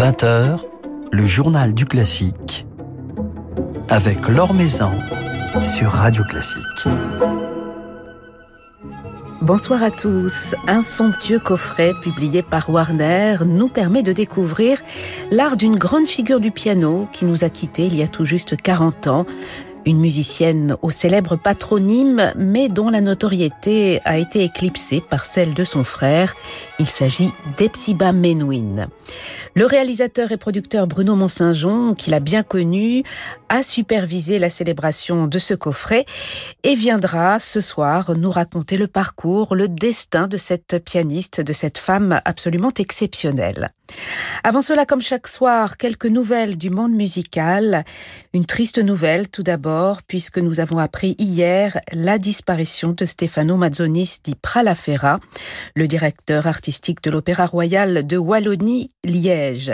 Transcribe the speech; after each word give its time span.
20h, 0.00 0.60
le 1.12 1.26
journal 1.26 1.74
du 1.74 1.84
classique 1.84 2.64
avec 3.90 4.28
Laure 4.28 4.54
Maison 4.54 4.92
sur 5.62 5.90
Radio 5.90 6.24
Classique. 6.24 6.88
Bonsoir 9.42 9.82
à 9.82 9.90
tous. 9.90 10.54
Un 10.66 10.80
somptueux 10.80 11.38
coffret 11.38 11.92
publié 12.02 12.40
par 12.40 12.70
Warner 12.70 13.36
nous 13.46 13.68
permet 13.68 14.02
de 14.02 14.14
découvrir 14.14 14.80
l'art 15.30 15.58
d'une 15.58 15.76
grande 15.76 16.06
figure 16.06 16.40
du 16.40 16.50
piano 16.50 17.06
qui 17.12 17.26
nous 17.26 17.44
a 17.44 17.50
quittés 17.50 17.84
il 17.84 17.94
y 17.94 18.02
a 18.02 18.08
tout 18.08 18.24
juste 18.24 18.56
40 18.56 19.06
ans, 19.06 19.26
une 19.86 19.98
musicienne 19.98 20.76
au 20.82 20.90
célèbre 20.90 21.36
patronyme, 21.36 22.32
mais 22.36 22.68
dont 22.68 22.90
la 22.90 23.00
notoriété 23.00 24.00
a 24.04 24.18
été 24.18 24.42
éclipsée 24.44 25.00
par 25.00 25.24
celle 25.24 25.54
de 25.54 25.64
son 25.64 25.84
frère. 25.84 26.34
Il 26.78 26.88
s'agit 26.88 27.32
d'Epsiba 27.56 28.12
Menuhin. 28.12 28.88
Le 29.54 29.66
réalisateur 29.66 30.32
et 30.32 30.36
producteur 30.36 30.86
Bruno 30.86 31.16
Mont-Saint-Jean, 31.16 31.94
qu'il 31.94 32.14
a 32.14 32.20
bien 32.20 32.42
connu, 32.42 33.02
a 33.48 33.62
supervisé 33.62 34.38
la 34.38 34.50
célébration 34.50 35.26
de 35.26 35.38
ce 35.38 35.54
coffret 35.54 36.06
et 36.62 36.74
viendra 36.74 37.40
ce 37.40 37.60
soir 37.60 38.14
nous 38.16 38.30
raconter 38.30 38.76
le 38.76 38.86
parcours, 38.86 39.54
le 39.54 39.68
destin 39.68 40.28
de 40.28 40.36
cette 40.36 40.82
pianiste, 40.84 41.40
de 41.40 41.52
cette 41.52 41.78
femme 41.78 42.20
absolument 42.24 42.72
exceptionnelle. 42.78 43.72
Avant 44.44 44.62
cela, 44.62 44.86
comme 44.86 45.02
chaque 45.02 45.26
soir, 45.26 45.76
quelques 45.76 46.06
nouvelles 46.06 46.56
du 46.56 46.70
monde 46.70 46.92
musical. 46.92 47.84
Une 48.32 48.46
triste 48.46 48.78
nouvelle 48.78 49.28
tout 49.28 49.42
d'abord, 49.42 50.02
puisque 50.02 50.38
nous 50.38 50.60
avons 50.60 50.78
appris 50.78 51.16
hier 51.18 51.78
la 51.92 52.18
disparition 52.18 52.92
de 52.92 53.04
Stefano 53.04 53.56
Mazzonis 53.56 54.18
di 54.22 54.34
Pralafera, 54.34 55.20
le 55.74 55.88
directeur 55.88 56.46
artistique 56.46 57.02
de 57.02 57.10
l'Opéra 57.10 57.46
Royal 57.46 58.06
de 58.06 58.16
Wallonie-Liège. 58.16 59.72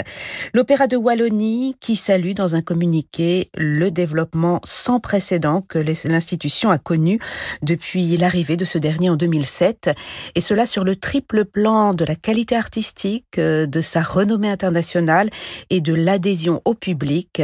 L'Opéra 0.55 0.87
de 0.87 0.97
Wallonie 0.97 1.77
qui 1.81 1.97
salue 1.97 2.33
dans 2.33 2.57
un 2.57 2.63
communiqué 2.63 3.51
le 3.57 3.91
développement 3.91 4.61
sans 4.65 5.01
précédent 5.01 5.63
que 5.63 5.79
l'institution 5.79 6.71
a 6.71 6.79
connu 6.79 7.19
depuis 7.63 8.17
l'arrivée 8.17 8.57
de 8.57 8.65
ce 8.65 8.79
dernier 8.79 9.11
en 9.11 9.17
2007, 9.17 9.91
et 10.35 10.41
cela 10.41 10.67
sur 10.67 10.85
le 10.85 10.97
triple 10.97 11.45
plan 11.45 11.93
de 11.93 12.05
la 12.05 12.15
qualité 12.15 12.57
artistique, 12.57 13.39
euh, 13.39 13.67
de 13.67 13.81
sa 13.81 14.03
renommée 14.07 14.51
internationale 14.51 15.31
et 15.71 15.81
de 15.81 15.95
l'adhésion 15.95 16.63
au 16.65 16.75
public, 16.75 17.43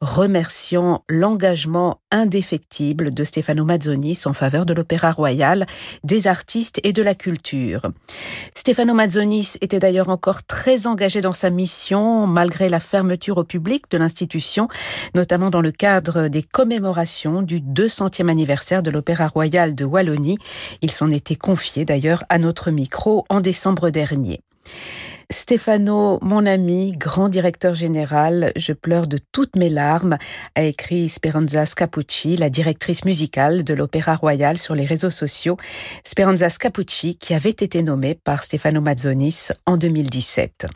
remerciant 0.00 1.04
l'engagement 1.08 2.00
indéfectible 2.10 3.14
de 3.14 3.24
Stefano 3.24 3.64
Mazzonis 3.64 4.22
en 4.26 4.32
faveur 4.32 4.66
de 4.66 4.74
l'Opéra 4.74 5.12
Royal, 5.12 5.66
des 6.02 6.26
artistes 6.26 6.80
et 6.82 6.92
de 6.92 7.02
la 7.02 7.14
culture. 7.14 7.82
Stefano 8.54 8.94
Mazzonis 8.94 9.54
était 9.60 9.78
d'ailleurs 9.78 10.08
encore 10.08 10.42
très 10.42 10.86
engagé 10.88 11.20
dans 11.20 11.32
sa 11.32 11.50
mission, 11.50 12.26
malgré 12.26 12.68
la 12.68 12.80
fermeture 12.80 13.38
au 13.38 13.44
public 13.44 13.84
de 13.90 13.98
l'institution, 13.98 14.68
notamment 15.14 15.50
dans 15.50 15.60
le 15.60 15.70
cadre 15.70 16.28
des 16.28 16.42
commémorations 16.42 17.42
du 17.42 17.60
200e 17.60 18.28
anniversaire 18.28 18.82
de 18.82 18.90
l'Opéra 18.90 19.28
Royal 19.28 19.74
de 19.74 19.84
Wallonie. 19.84 20.38
Il 20.82 20.90
s'en 20.90 21.10
était 21.10 21.36
confié 21.36 21.84
d'ailleurs 21.84 22.24
à 22.28 22.38
notre 22.38 22.70
micro 22.70 23.24
en 23.28 23.40
décembre 23.40 23.90
dernier. 23.90 24.40
Stefano, 25.30 26.18
mon 26.22 26.46
ami, 26.46 26.92
grand 26.92 27.28
directeur 27.28 27.74
général, 27.74 28.52
je 28.56 28.72
pleure 28.72 29.06
de 29.06 29.18
toutes 29.32 29.56
mes 29.56 29.68
larmes, 29.68 30.18
a 30.54 30.62
écrit 30.62 31.08
Speranza 31.08 31.64
Scapucci, 31.64 32.36
la 32.36 32.50
directrice 32.50 33.04
musicale 33.04 33.64
de 33.64 33.74
l'Opéra 33.74 34.16
Royal 34.16 34.58
sur 34.58 34.74
les 34.74 34.84
réseaux 34.84 35.10
sociaux. 35.10 35.56
Speranza 36.04 36.48
Scapucci, 36.50 37.16
qui 37.16 37.34
avait 37.34 37.50
été 37.50 37.82
nommée 37.82 38.14
par 38.14 38.42
Stefano 38.42 38.80
Mazzonis 38.80 39.48
en 39.66 39.76
2017. 39.76 40.66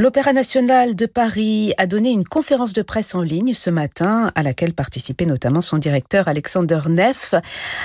L'Opéra 0.00 0.32
national 0.32 0.96
de 0.96 1.04
Paris 1.04 1.74
a 1.76 1.86
donné 1.86 2.08
une 2.10 2.24
conférence 2.24 2.72
de 2.72 2.80
presse 2.80 3.14
en 3.14 3.20
ligne 3.20 3.52
ce 3.52 3.68
matin, 3.68 4.32
à 4.34 4.42
laquelle 4.42 4.72
participait 4.72 5.26
notamment 5.26 5.60
son 5.60 5.76
directeur 5.76 6.26
Alexander 6.26 6.80
Neff, 6.88 7.34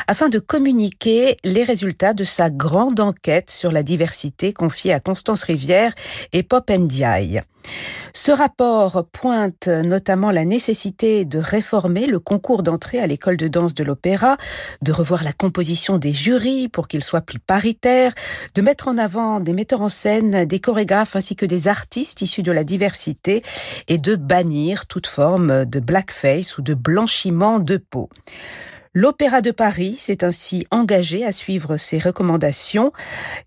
afin 0.07 0.29
de 0.29 0.39
communiquer 0.39 1.35
les 1.43 1.65
résultats 1.65 2.13
de 2.13 2.23
sa 2.23 2.49
grande 2.49 3.01
enquête 3.01 3.49
sur 3.49 3.69
la 3.69 3.83
diversité 3.83 4.53
confiée 4.53 4.93
à 4.93 5.01
Constance 5.01 5.43
Rivière 5.43 5.93
et 6.31 6.41
Pop 6.43 6.69
Ndiaye. 6.69 7.41
Ce 8.13 8.31
rapport 8.31 9.05
pointe 9.11 9.67
notamment 9.67 10.29
la 10.29 10.45
nécessité 10.45 11.25
de 11.25 11.39
réformer 11.39 12.05
le 12.05 12.19
concours 12.19 12.61
d'entrée 12.61 12.99
à 12.99 13.07
l'école 13.07 13.37
de 13.37 13.47
danse 13.47 13.73
de 13.73 13.83
l'opéra, 13.83 14.37
de 14.83 14.91
revoir 14.91 15.23
la 15.23 15.33
composition 15.33 15.97
des 15.97 16.13
jurys 16.13 16.67
pour 16.67 16.87
qu'ils 16.87 17.03
soient 17.03 17.21
plus 17.21 17.39
paritaires, 17.39 18.13
de 18.53 18.61
mettre 18.61 18.87
en 18.87 18.99
avant 18.99 19.39
des 19.39 19.53
metteurs 19.53 19.81
en 19.81 19.89
scène, 19.89 20.45
des 20.45 20.59
chorégraphes 20.59 21.15
ainsi 21.15 21.35
que 21.35 21.45
des 21.47 21.67
artistes 21.67 22.04
issus 22.21 22.43
de 22.43 22.51
la 22.51 22.63
diversité 22.63 23.41
et 23.87 23.97
de 23.97 24.15
bannir 24.15 24.85
toute 24.87 25.07
forme 25.07 25.65
de 25.65 25.79
blackface 25.79 26.57
ou 26.57 26.61
de 26.61 26.73
blanchiment 26.73 27.59
de 27.59 27.77
peau. 27.77 28.09
L'Opéra 28.97 29.41
de 29.41 29.51
Paris 29.51 29.95
s'est 29.99 30.23
ainsi 30.23 30.65
engagé 30.71 31.25
à 31.25 31.33
suivre 31.33 31.75
ces 31.75 31.99
recommandations, 31.99 32.93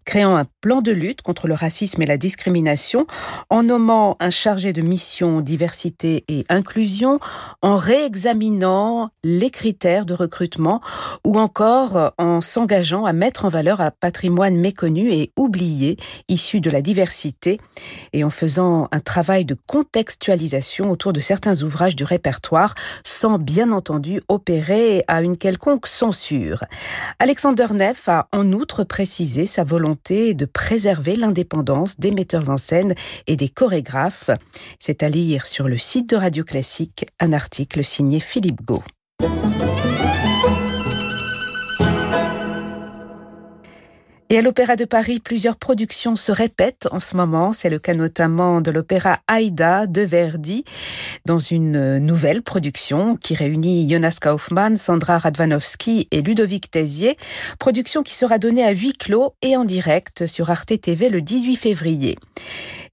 créant 0.04 0.36
un 0.36 0.44
plan 0.60 0.82
de 0.82 0.92
lutte 0.92 1.22
contre 1.22 1.48
le 1.48 1.54
racisme 1.54 2.02
et 2.02 2.06
la 2.06 2.18
discrimination, 2.18 3.06
en 3.48 3.62
nommant 3.62 4.18
un 4.20 4.28
chargé 4.28 4.74
de 4.74 4.82
mission 4.82 5.40
diversité 5.40 6.26
et 6.28 6.44
inclusion, 6.50 7.18
en 7.62 7.76
réexaminant 7.76 9.08
les 9.24 9.48
critères 9.48 10.04
de 10.04 10.12
recrutement 10.12 10.82
ou 11.24 11.38
encore 11.38 12.12
en 12.18 12.42
s'engageant 12.42 13.06
à 13.06 13.14
mettre 13.14 13.46
en 13.46 13.48
valeur 13.48 13.80
un 13.80 13.90
patrimoine 13.90 14.54
méconnu 14.54 15.10
et 15.10 15.32
oublié 15.34 15.96
issu 16.28 16.60
de 16.60 16.68
la 16.68 16.82
diversité 16.82 17.58
et 18.12 18.22
en 18.22 18.28
faisant 18.28 18.86
un 18.92 19.00
travail 19.00 19.46
de 19.46 19.56
contextualisation 19.66 20.90
autour 20.90 21.14
de 21.14 21.20
certains 21.20 21.62
ouvrages 21.62 21.96
du 21.96 22.04
répertoire 22.04 22.74
sans 23.02 23.38
bien 23.38 23.72
entendu 23.72 24.20
opérer 24.28 25.04
à 25.08 25.22
une 25.22 25.37
quelconque 25.38 25.86
censure. 25.86 26.64
Alexander 27.18 27.68
Neff 27.72 28.08
a 28.08 28.28
en 28.32 28.52
outre 28.52 28.84
précisé 28.84 29.46
sa 29.46 29.64
volonté 29.64 30.34
de 30.34 30.44
préserver 30.44 31.16
l'indépendance 31.16 31.98
des 31.98 32.10
metteurs 32.10 32.50
en 32.50 32.56
scène 32.58 32.94
et 33.26 33.36
des 33.36 33.48
chorégraphes. 33.48 34.30
C'est 34.78 35.02
à 35.02 35.08
lire 35.08 35.46
sur 35.46 35.68
le 35.68 35.78
site 35.78 36.10
de 36.10 36.16
Radio 36.16 36.44
Classique 36.44 37.06
un 37.20 37.32
article 37.32 37.84
signé 37.84 38.20
Philippe 38.20 38.62
Gau. 38.62 38.82
Et 44.30 44.36
à 44.36 44.42
l'Opéra 44.42 44.76
de 44.76 44.84
Paris, 44.84 45.20
plusieurs 45.20 45.56
productions 45.56 46.14
se 46.14 46.30
répètent 46.30 46.86
en 46.90 47.00
ce 47.00 47.16
moment. 47.16 47.52
C'est 47.52 47.70
le 47.70 47.78
cas 47.78 47.94
notamment 47.94 48.60
de 48.60 48.70
l'opéra 48.70 49.20
Aïda 49.26 49.86
de 49.86 50.02
Verdi, 50.02 50.64
dans 51.24 51.38
une 51.38 51.96
nouvelle 51.96 52.42
production 52.42 53.16
qui 53.16 53.34
réunit 53.34 53.88
Jonas 53.88 54.18
Kaufmann, 54.20 54.76
Sandra 54.76 55.16
Radvanovsky 55.16 56.08
et 56.10 56.20
Ludovic 56.20 56.70
Tézier. 56.70 57.16
Production 57.58 58.02
qui 58.02 58.14
sera 58.14 58.38
donnée 58.38 58.64
à 58.64 58.72
huis 58.72 58.92
clos 58.92 59.34
et 59.40 59.56
en 59.56 59.64
direct 59.64 60.26
sur 60.26 60.50
Arte 60.50 60.78
TV 60.78 61.08
le 61.08 61.22
18 61.22 61.56
février. 61.56 62.18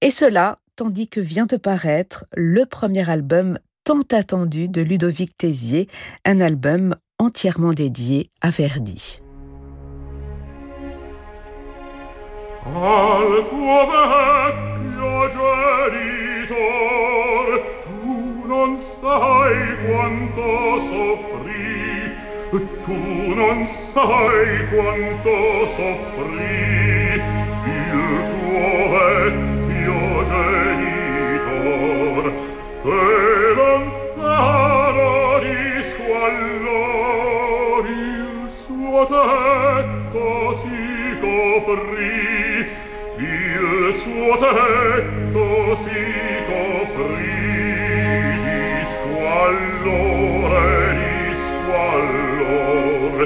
Et 0.02 0.12
cela, 0.12 0.56
tandis 0.78 1.09
que 1.09 1.19
vient 1.19 1.47
de 1.47 1.57
paraître 1.57 2.23
le 2.34 2.66
premier 2.66 3.09
album 3.09 3.59
tant 3.84 4.02
attendu 4.12 4.69
de 4.69 4.81
Ludovic 4.81 5.38
Tézier, 5.38 5.90
un 6.23 6.40
album 6.40 6.96
entièrement 7.19 7.72
dédié 7.72 8.29
à 8.41 8.52
Verdi. 8.52 9.19
al 12.65 13.45
tuo 13.49 13.85
vecchio 13.85 15.29
genitor 15.91 17.47
tu 17.83 18.43
non 18.47 18.79
sai 18.79 19.75
quanto 19.85 20.81
soffrì 20.89 22.15
tu 22.49 22.97
non 23.35 23.67
sai 23.67 24.67
quanto 24.69 25.67
soffrì 25.75 27.22
il 27.66 28.03
tuo 28.41 28.69
vecchio 28.95 30.23
genitor 30.31 32.23
che 32.81 33.05
lontano 33.55 35.13
di 35.40 35.61
squallor 35.84 37.84
il 37.85 38.49
suo 38.66 38.99
tetto 39.05 40.25
si 40.61 40.81
coprì 41.22 42.34
suo 43.95 44.37
tetto 44.37 45.75
si 45.83 46.03
coprì 46.47 47.45
di 48.43 48.85
squallore 48.93 50.63
di 50.99 51.35
squallore. 51.45 53.25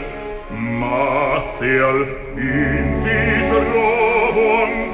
Ma 0.49 1.41
se 1.57 1.71
al 1.79 2.03
fin 2.33 3.01
ti 3.03 3.23
trovo 3.49 4.43
ancora 4.63 4.88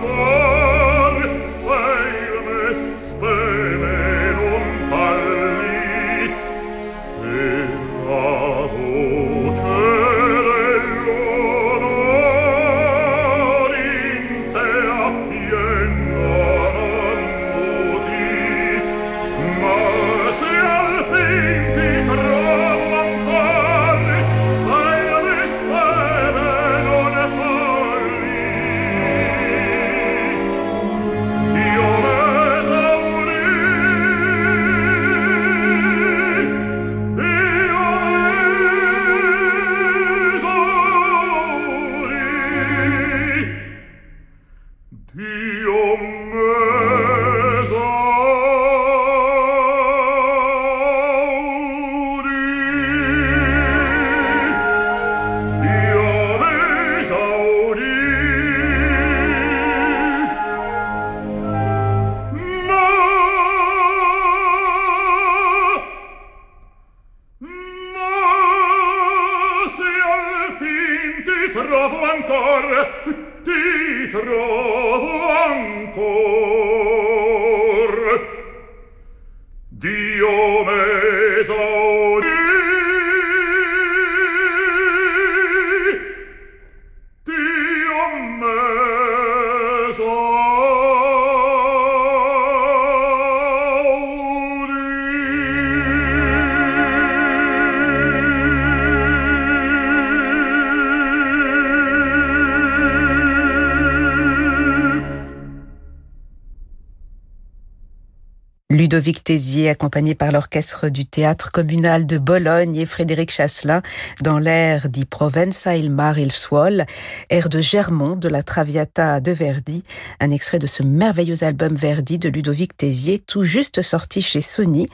Ludovic 108.95 109.25
Tézier, 109.25 109.67
accompagné 109.67 110.15
par 110.15 110.31
l'orchestre 110.31 110.87
du 110.87 111.05
théâtre 111.05 111.51
communal 111.51 112.05
de 112.05 112.17
Bologne 112.17 112.77
et 112.77 112.85
Frédéric 112.85 113.29
Chasselin, 113.29 113.81
dans 114.21 114.39
l'air 114.39 114.87
dit 114.87 115.03
Provenza 115.03 115.75
il 115.75 115.91
mar 115.91 116.17
il 116.17 116.31
suol, 116.31 116.85
air 117.29 117.49
de 117.49 117.59
Germont 117.59 118.15
de 118.15 118.29
la 118.29 118.41
Traviata 118.41 119.19
de 119.19 119.33
Verdi, 119.33 119.83
un 120.21 120.29
extrait 120.29 120.59
de 120.59 120.65
ce 120.65 120.81
merveilleux 120.81 121.43
album 121.43 121.75
Verdi 121.75 122.17
de 122.17 122.29
Ludovic 122.29 122.77
Tézier, 122.77 123.19
tout 123.19 123.43
juste 123.43 123.81
sorti 123.81 124.21
chez 124.21 124.39
Sony. 124.39 124.87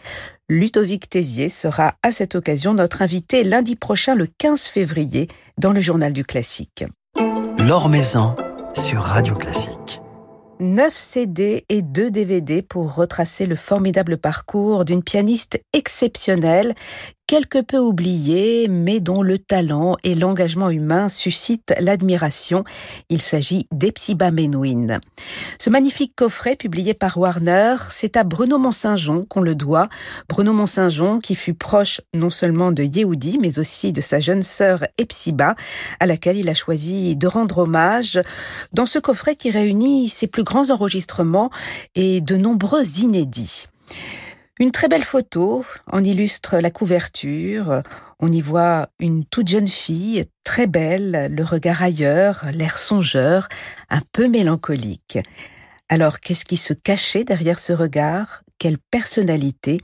Ludovic 0.49 1.07
Tézier 1.07 1.47
sera 1.47 1.93
à 2.01 2.09
cette 2.09 2.33
occasion 2.33 2.73
notre 2.73 3.03
invité 3.03 3.43
lundi 3.43 3.75
prochain, 3.75 4.15
le 4.15 4.25
15 4.25 4.63
février, 4.63 5.27
dans 5.59 5.73
le 5.73 5.79
Journal 5.79 6.11
du 6.11 6.25
Classique. 6.25 6.85
L'Or 7.59 7.91
sur 8.73 9.03
Radio 9.03 9.35
Classique. 9.35 9.80
9 10.61 10.95
CD 10.95 11.65
et 11.69 11.81
2 11.81 12.11
DVD 12.11 12.61
pour 12.61 12.93
retracer 12.93 13.47
le 13.47 13.55
formidable 13.55 14.19
parcours 14.19 14.85
d'une 14.85 15.01
pianiste 15.01 15.59
exceptionnelle 15.73 16.75
quelque 17.27 17.61
peu 17.61 17.77
oublié, 17.77 18.67
mais 18.67 18.99
dont 18.99 19.21
le 19.21 19.37
talent 19.37 19.95
et 20.03 20.15
l'engagement 20.15 20.69
humain 20.69 21.07
suscitent 21.07 21.73
l'admiration. 21.79 22.63
Il 23.09 23.21
s'agit 23.21 23.67
d'Epsiba 23.71 24.31
Menuhin. 24.31 24.99
Ce 25.57 25.69
magnifique 25.69 26.13
coffret 26.15 26.55
publié 26.55 26.93
par 26.93 27.17
Warner, 27.17 27.75
c'est 27.89 28.17
à 28.17 28.23
Bruno 28.23 28.57
Mont-Saint-Jean 28.57 29.23
qu'on 29.23 29.41
le 29.41 29.55
doit. 29.55 29.87
Bruno 30.27 30.51
Mont-Saint-Jean 30.51 31.19
qui 31.19 31.35
fut 31.35 31.53
proche 31.53 32.01
non 32.13 32.29
seulement 32.29 32.71
de 32.71 32.83
Yehudi, 32.83 33.39
mais 33.39 33.59
aussi 33.59 33.93
de 33.93 34.01
sa 34.01 34.19
jeune 34.19 34.41
sœur 34.41 34.83
Epsiba, 34.97 35.55
à 35.99 36.05
laquelle 36.05 36.37
il 36.37 36.49
a 36.49 36.53
choisi 36.53 37.15
de 37.15 37.27
rendre 37.27 37.59
hommage 37.59 38.19
dans 38.73 38.85
ce 38.85 38.99
coffret 38.99 39.35
qui 39.35 39.51
réunit 39.51 40.09
ses 40.09 40.27
plus 40.27 40.43
grands 40.43 40.69
enregistrements 40.69 41.49
et 41.95 42.19
de 42.19 42.35
nombreux 42.35 42.99
inédits. 42.99 43.67
Une 44.61 44.71
très 44.71 44.87
belle 44.87 45.03
photo 45.03 45.65
en 45.91 46.03
illustre 46.03 46.57
la 46.57 46.69
couverture. 46.69 47.81
On 48.19 48.31
y 48.31 48.41
voit 48.41 48.89
une 48.99 49.25
toute 49.25 49.47
jeune 49.47 49.67
fille, 49.67 50.25
très 50.43 50.67
belle, 50.67 51.33
le 51.35 51.43
regard 51.43 51.81
ailleurs, 51.81 52.45
l'air 52.53 52.77
songeur, 52.77 53.49
un 53.89 54.01
peu 54.11 54.27
mélancolique. 54.27 55.17
Alors 55.89 56.19
qu'est-ce 56.19 56.45
qui 56.45 56.57
se 56.57 56.75
cachait 56.75 57.23
derrière 57.23 57.57
ce 57.57 57.73
regard? 57.73 58.43
Quelle 58.59 58.77
personnalité? 58.77 59.81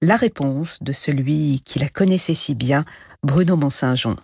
La 0.00 0.16
réponse 0.16 0.82
de 0.82 0.92
celui 0.92 1.60
qui 1.66 1.78
la 1.78 1.90
connaissait 1.90 2.32
si 2.32 2.54
bien, 2.54 2.86
Bruno 3.22 3.54
Mont-Saint-Jean 3.54 4.16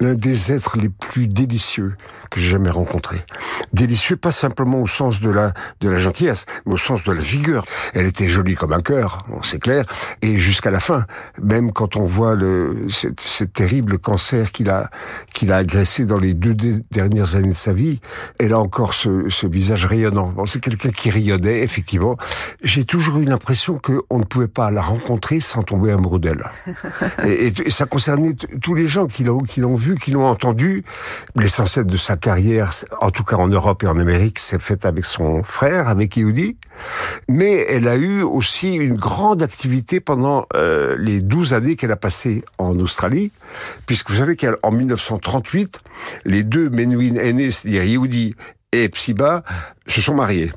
l'un 0.00 0.14
des 0.14 0.52
êtres 0.52 0.78
les 0.78 0.88
plus 0.88 1.26
délicieux 1.26 1.96
que 2.30 2.40
j'ai 2.40 2.50
jamais 2.50 2.70
rencontré. 2.70 3.18
Délicieux 3.72 4.16
pas 4.16 4.32
simplement 4.32 4.80
au 4.80 4.86
sens 4.86 5.20
de 5.20 5.30
la 5.30 5.54
de 5.80 5.88
la 5.88 5.98
gentillesse, 5.98 6.46
mais 6.66 6.74
au 6.74 6.76
sens 6.76 7.02
de 7.04 7.12
la 7.12 7.20
vigueur. 7.20 7.64
Elle 7.94 8.06
était 8.06 8.28
jolie 8.28 8.54
comme 8.54 8.72
un 8.72 8.80
cœur, 8.80 9.26
c'est 9.42 9.58
clair, 9.58 9.84
et 10.22 10.36
jusqu'à 10.36 10.70
la 10.70 10.80
fin, 10.80 11.06
même 11.42 11.72
quand 11.72 11.96
on 11.96 12.04
voit 12.04 12.34
le 12.34 12.86
ce, 12.88 13.44
terrible 13.44 13.98
cancer 13.98 14.52
qu'il 14.52 14.70
a 14.70 14.90
qu'il 15.32 15.52
a 15.52 15.56
agressé 15.56 16.04
dans 16.04 16.18
les 16.18 16.34
deux 16.34 16.54
dernières 16.90 17.36
années 17.36 17.48
de 17.48 17.54
sa 17.54 17.72
vie, 17.72 18.00
elle 18.38 18.52
a 18.52 18.58
encore 18.58 18.94
ce, 18.94 19.28
ce 19.28 19.46
visage 19.46 19.84
rayonnant. 19.84 20.28
Bon, 20.28 20.46
c'est 20.46 20.60
quelqu'un 20.60 20.90
qui 20.90 21.10
rayonnait 21.10 21.62
effectivement. 21.62 22.16
J'ai 22.62 22.84
toujours 22.84 23.18
eu 23.18 23.24
l'impression 23.24 23.78
que 23.78 24.02
on 24.10 24.18
ne 24.18 24.24
pouvait 24.24 24.48
pas 24.48 24.70
la 24.70 24.82
rencontrer 24.82 25.40
sans 25.40 25.62
tomber 25.62 25.92
amoureux 25.92 26.20
d'elle. 26.20 26.44
et, 27.24 27.46
et, 27.46 27.70
ça 27.70 27.86
concernait 27.86 28.34
tous 28.34 28.74
les 28.74 28.86
gens 28.86 29.06
qui 29.06 29.24
l'ont 29.24 29.40
qui 29.40 29.60
l'ont 29.60 29.67
vu, 29.76 29.98
qui 29.98 30.10
l'ont 30.10 30.26
entendu. 30.26 30.84
L'essentiel 31.36 31.86
de 31.86 31.96
sa 31.96 32.16
carrière, 32.16 32.70
en 33.00 33.10
tout 33.10 33.24
cas 33.24 33.36
en 33.36 33.48
Europe 33.48 33.82
et 33.82 33.86
en 33.86 33.98
Amérique, 33.98 34.38
s'est 34.38 34.58
faite 34.58 34.86
avec 34.86 35.04
son 35.04 35.42
frère, 35.42 35.88
avec 35.88 36.16
Yehudi. 36.16 36.56
Mais 37.28 37.66
elle 37.68 37.88
a 37.88 37.96
eu 37.96 38.22
aussi 38.22 38.74
une 38.74 38.94
grande 38.94 39.42
activité 39.42 40.00
pendant 40.00 40.46
euh, 40.54 40.96
les 40.98 41.20
12 41.20 41.54
années 41.54 41.76
qu'elle 41.76 41.92
a 41.92 41.96
passées 41.96 42.44
en 42.58 42.78
Australie, 42.78 43.32
puisque 43.86 44.10
vous 44.10 44.16
savez 44.16 44.36
qu'en 44.36 44.70
1938, 44.70 45.80
les 46.24 46.44
deux 46.44 46.70
Menuhin 46.70 47.16
aînés, 47.16 47.50
c'est-à-dire 47.50 47.84
Yehudi 47.84 48.34
et 48.72 48.88
Psiba, 48.88 49.42
se 49.86 50.00
sont 50.00 50.14
mariés. 50.14 50.52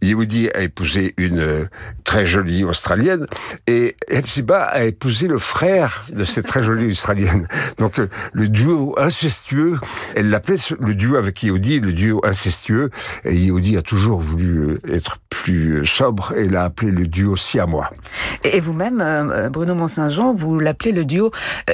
Yehudi 0.00 0.50
a 0.50 0.62
épousé 0.62 1.14
une 1.16 1.68
très 2.12 2.26
jolie 2.26 2.62
Australienne 2.62 3.26
et 3.66 3.96
Hepzibah 4.08 4.64
a 4.64 4.84
épousé 4.84 5.28
le 5.28 5.38
frère 5.38 6.04
de 6.12 6.24
cette 6.24 6.44
très 6.44 6.62
jolie 6.62 6.90
Australienne. 6.90 7.48
Donc 7.78 7.98
euh, 7.98 8.10
le 8.34 8.48
duo 8.48 8.94
incestueux, 8.98 9.78
elle 10.14 10.28
l'appelait 10.28 10.58
le 10.78 10.94
duo 10.94 11.16
avec 11.16 11.42
Yehudi, 11.42 11.80
le 11.80 11.94
duo 11.94 12.20
incestueux. 12.22 12.90
Et 13.24 13.34
Yehudi 13.34 13.78
a 13.78 13.82
toujours 13.82 14.20
voulu 14.20 14.58
euh, 14.58 14.94
être 14.94 15.20
plus 15.30 15.86
sobre 15.86 16.34
et 16.36 16.50
l'a 16.50 16.64
appelé 16.64 16.90
le 16.90 17.06
duo 17.06 17.34
siamois. 17.34 17.90
Et 18.44 18.60
vous-même, 18.60 19.48
Bruno 19.50 19.74
Mont-Saint-Jean, 19.74 20.34
vous 20.34 20.58
l'appelez 20.58 20.92
le 20.92 21.06
duo 21.06 21.32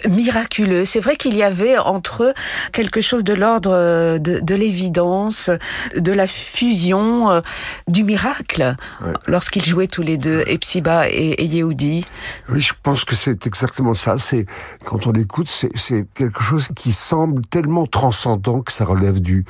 miraculeux. 0.08 0.84
C'est 0.84 1.00
vrai 1.00 1.16
qu'il 1.16 1.34
y 1.34 1.42
avait 1.42 1.78
entre 1.78 2.22
eux 2.22 2.34
quelque 2.70 3.00
chose 3.00 3.24
de 3.24 3.34
l'ordre 3.34 4.18
de, 4.18 4.38
de 4.38 4.54
l'évidence, 4.54 5.50
de 5.96 6.12
la 6.12 6.28
fusion 6.28 7.42
du 7.88 8.04
miracle 8.04 8.76
lorsqu'ils 9.26 9.64
jouaient 9.64 9.88
tous 9.88 10.02
les 10.02 10.16
deux, 10.16 10.27
Epsiba 10.46 11.08
et, 11.08 11.44
Yehudi. 11.44 12.04
Oui, 12.48 12.60
je 12.60 12.72
pense 12.82 13.04
que 13.04 13.14
c'est 13.14 13.46
exactement 13.46 13.94
ça. 13.94 14.18
C'est 14.18 14.46
quand 14.84 15.06
on 15.06 15.12
l'écoute, 15.12 15.48
c'est 15.48 16.06
quelque 16.14 16.42
chose 16.42 16.68
qui 16.74 16.92
semble 16.92 17.42
tellement 17.46 17.86
transcendant 17.86 18.60
que 18.60 18.72
ça 18.72 18.84
relève 18.84 19.20
du 19.20 19.44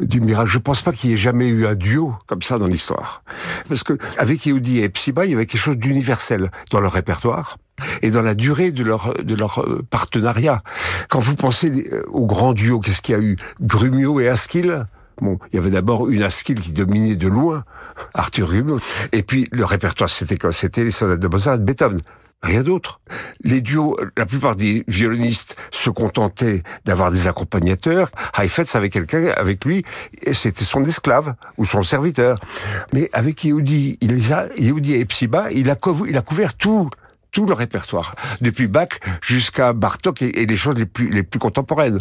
du 0.00 0.20
miracle. 0.20 0.50
Je 0.50 0.58
pense 0.58 0.82
pas 0.82 0.92
qu'il 0.92 1.10
y 1.10 1.12
ait 1.12 1.18
jamais 1.18 1.48
eu 1.48 1.66
un 1.66 1.74
duo 1.74 2.14
comme 2.26 2.42
ça 2.42 2.58
dans 2.58 2.66
l'histoire, 2.66 3.22
parce 3.68 3.82
que 3.82 3.98
avec 4.18 4.46
Yehudi 4.46 4.78
et 4.78 4.84
Epsiba, 4.84 5.24
il 5.24 5.32
y 5.32 5.34
avait 5.34 5.46
quelque 5.46 5.60
chose 5.60 5.76
d'universel 5.76 6.50
dans 6.70 6.80
leur 6.80 6.92
répertoire 6.92 7.58
et 8.02 8.10
dans 8.10 8.22
la 8.22 8.34
durée 8.34 8.70
de 8.70 8.84
leur 8.84 9.14
de 9.14 9.34
leur 9.34 9.60
euh, 9.60 9.82
partenariat. 9.88 10.62
Quand 11.08 11.20
vous 11.20 11.34
pensez 11.34 11.70
euh, 11.70 12.02
au 12.08 12.26
grand 12.26 12.52
duo, 12.52 12.80
qu'est-ce 12.80 13.02
qu'il 13.02 13.14
y 13.14 13.18
a 13.18 13.20
eu? 13.20 13.36
Grumio 13.60 14.20
et 14.20 14.28
Askill 14.28 14.86
Bon, 15.20 15.38
il 15.52 15.56
y 15.56 15.58
avait 15.58 15.70
d'abord 15.70 16.08
une 16.08 16.22
Askill 16.22 16.60
qui 16.60 16.72
dominait 16.72 17.16
de 17.16 17.28
loin, 17.28 17.64
Arthur 18.14 18.48
Rimbaud. 18.48 18.80
Et 19.12 19.22
puis, 19.22 19.48
le 19.52 19.64
répertoire, 19.64 20.10
c'était 20.10 20.36
quoi? 20.36 20.52
C'était 20.52 20.84
les 20.84 20.90
sonates 20.90 21.20
de 21.20 21.28
Mozart, 21.28 21.58
Beethoven. 21.58 22.00
Rien 22.42 22.62
d'autre. 22.62 23.00
Les 23.42 23.62
duos, 23.62 23.96
la 24.18 24.26
plupart 24.26 24.54
des 24.54 24.84
violonistes 24.86 25.56
se 25.70 25.88
contentaient 25.88 26.62
d'avoir 26.84 27.10
des 27.10 27.26
accompagnateurs. 27.26 28.10
Heifetz 28.36 28.76
avait 28.76 28.90
quelqu'un 28.90 29.32
avec 29.36 29.64
lui, 29.64 29.82
et 30.22 30.34
c'était 30.34 30.64
son 30.64 30.84
esclave 30.84 31.36
ou 31.56 31.64
son 31.64 31.82
serviteur. 31.82 32.38
Mais 32.92 33.08
avec 33.14 33.44
Yehudi, 33.44 33.96
il 34.02 34.30
a, 34.30 34.48
Yehudi 34.58 34.94
et 34.94 35.06
Psiba, 35.06 35.50
il 35.52 35.70
a, 35.70 35.76
il 36.06 36.16
a 36.18 36.20
couvert 36.20 36.54
tout 36.54 36.90
tout 37.34 37.44
le 37.44 37.52
répertoire, 37.52 38.14
depuis 38.40 38.68
Bach 38.68 38.88
jusqu'à 39.20 39.74
Bartok 39.74 40.22
et, 40.22 40.46
les 40.46 40.56
choses 40.56 40.78
les 40.78 40.86
plus, 40.86 41.10
les 41.10 41.24
plus 41.24 41.40
contemporaines. 41.40 41.98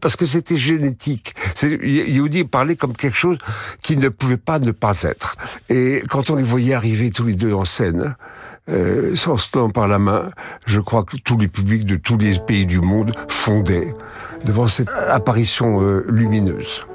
Parce 0.00 0.16
que 0.16 0.24
c'était 0.24 0.56
génétique. 0.56 1.34
Yehudi 1.62 2.44
parlait 2.44 2.74
comme 2.74 2.96
quelque 2.96 3.16
chose 3.16 3.38
qui 3.82 3.96
ne 3.96 4.08
pouvait 4.08 4.38
pas 4.38 4.58
ne 4.58 4.72
pas 4.72 5.02
être. 5.02 5.36
Et 5.68 6.02
quand 6.08 6.30
on 6.30 6.36
les 6.36 6.42
voyait 6.42 6.74
arriver 6.74 7.10
tous 7.10 7.24
les 7.24 7.34
deux 7.34 7.52
en 7.52 7.66
scène, 7.66 8.16
euh, 8.70 9.14
sans 9.14 9.36
se 9.36 9.50
tenant 9.50 9.70
par 9.70 9.88
la 9.88 9.98
main, 9.98 10.30
je 10.66 10.80
crois 10.80 11.04
que 11.04 11.16
tous 11.18 11.36
les 11.36 11.48
publics 11.48 11.84
de 11.84 11.96
tous 11.96 12.16
les 12.16 12.38
pays 12.38 12.66
du 12.66 12.80
monde 12.80 13.12
fondaient 13.28 13.94
devant 14.44 14.68
cette 14.68 14.88
apparition 14.88 15.82
euh, 15.82 16.04
lumineuse. 16.08 16.86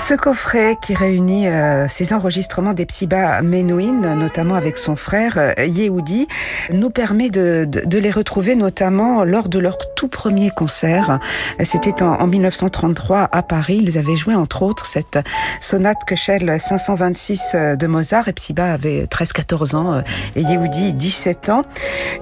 Ce 0.00 0.14
coffret 0.14 0.76
qui 0.80 0.94
réunit 0.94 1.46
euh, 1.46 1.86
ces 1.86 2.14
enregistrements 2.14 2.72
d'Epsiba 2.72 3.42
Menouin, 3.42 4.16
notamment 4.16 4.54
avec 4.54 4.78
son 4.78 4.96
frère 4.96 5.34
euh, 5.36 5.52
Yehoudi, 5.64 6.26
nous 6.72 6.88
permet 6.88 7.28
de, 7.28 7.68
les 7.92 8.10
retrouver 8.10 8.56
notamment 8.56 9.24
lors 9.24 9.50
de 9.50 9.58
leur 9.58 9.76
tout 9.94 10.08
premier 10.08 10.50
concert. 10.50 11.20
C'était 11.62 12.02
en, 12.02 12.14
en, 12.14 12.26
1933 12.26 13.28
à 13.30 13.42
Paris. 13.42 13.78
Ils 13.82 13.98
avaient 13.98 14.16
joué 14.16 14.34
entre 14.34 14.62
autres 14.62 14.86
cette 14.86 15.18
sonate 15.60 15.98
Köchel 16.06 16.58
526 16.58 17.54
de 17.78 17.86
Mozart. 17.86 18.26
Epsiba 18.26 18.72
avait 18.72 19.04
13-14 19.04 19.76
ans 19.76 19.92
euh, 19.92 20.00
et 20.34 20.42
Yehoudi 20.42 20.94
17 20.94 21.50
ans. 21.50 21.62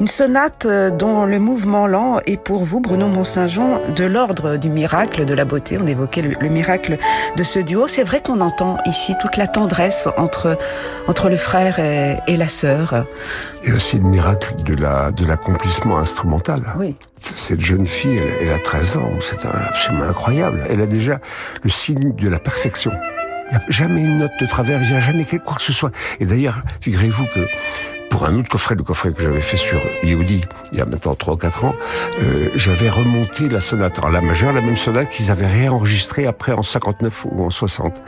Une 0.00 0.08
sonate 0.08 0.66
euh, 0.66 0.90
dont 0.90 1.24
le 1.24 1.38
mouvement 1.38 1.86
lent 1.86 2.18
est 2.26 2.42
pour 2.42 2.64
vous, 2.64 2.80
Bruno 2.80 3.06
Mont-Saint-Jean, 3.06 3.80
de 3.94 4.04
l'ordre 4.04 4.56
du 4.56 4.68
miracle 4.68 5.24
de 5.24 5.32
la 5.32 5.44
beauté. 5.44 5.78
On 5.80 5.86
évoquait 5.86 6.22
le 6.22 6.48
miracle 6.48 6.98
de 7.36 7.42
ce 7.44 7.67
duo. 7.68 7.86
C'est 7.86 8.02
vrai 8.02 8.20
qu'on 8.20 8.40
entend 8.40 8.78
ici 8.86 9.14
toute 9.20 9.36
la 9.36 9.46
tendresse 9.46 10.08
entre, 10.16 10.58
entre 11.06 11.28
le 11.28 11.36
frère 11.36 11.78
et, 11.78 12.16
et 12.26 12.36
la 12.36 12.48
sœur. 12.48 13.06
Et 13.64 13.72
aussi 13.72 13.98
le 13.98 14.04
miracle 14.04 14.54
de 14.64 14.74
la 14.74 15.12
de 15.12 15.24
l'accomplissement 15.24 15.98
instrumental. 15.98 16.62
Oui. 16.76 16.96
Cette 17.20 17.60
jeune 17.60 17.86
fille, 17.86 18.18
elle, 18.18 18.32
elle 18.48 18.52
a 18.52 18.58
13 18.58 18.96
ans, 18.96 19.10
c'est 19.20 19.44
absolument 19.46 20.04
incroyable. 20.04 20.64
Elle 20.70 20.80
a 20.80 20.86
déjà 20.86 21.20
le 21.62 21.70
signe 21.70 22.14
de 22.14 22.28
la 22.28 22.38
perfection. 22.38 22.92
Il 23.50 23.56
n'y 23.56 23.62
a 23.62 23.66
jamais 23.68 24.00
une 24.00 24.18
note 24.18 24.32
de 24.40 24.46
travers, 24.46 24.82
il 24.82 24.90
n'y 24.90 24.96
a 24.96 25.00
jamais 25.00 25.24
quoi 25.24 25.56
que 25.56 25.62
ce 25.62 25.72
soit. 25.72 25.90
Et 26.20 26.26
d'ailleurs, 26.26 26.60
figurez-vous 26.80 27.24
que 27.34 27.46
pour 28.10 28.24
un 28.24 28.38
autre 28.38 28.48
coffret, 28.48 28.74
le 28.74 28.82
coffret 28.82 29.12
que 29.12 29.22
j'avais 29.22 29.40
fait 29.40 29.56
sur 29.56 29.80
Yehudi, 30.02 30.44
il 30.72 30.78
y 30.78 30.80
a 30.80 30.86
maintenant 30.86 31.14
3 31.14 31.34
ou 31.34 31.36
4 31.36 31.64
ans, 31.64 31.74
euh, 32.20 32.50
j'avais 32.54 32.90
remonté 32.90 33.48
la 33.48 33.60
sonate 33.60 33.98
en 34.00 34.08
la 34.08 34.20
majeure, 34.20 34.52
la 34.52 34.60
même 34.60 34.76
sonate 34.76 35.08
qu'ils 35.08 35.30
avaient 35.30 35.46
réenregistrée 35.46 36.26
après 36.26 36.52
en 36.52 36.62
59 36.62 37.26
ou 37.30 37.44
en 37.44 37.50
60. 37.50 38.02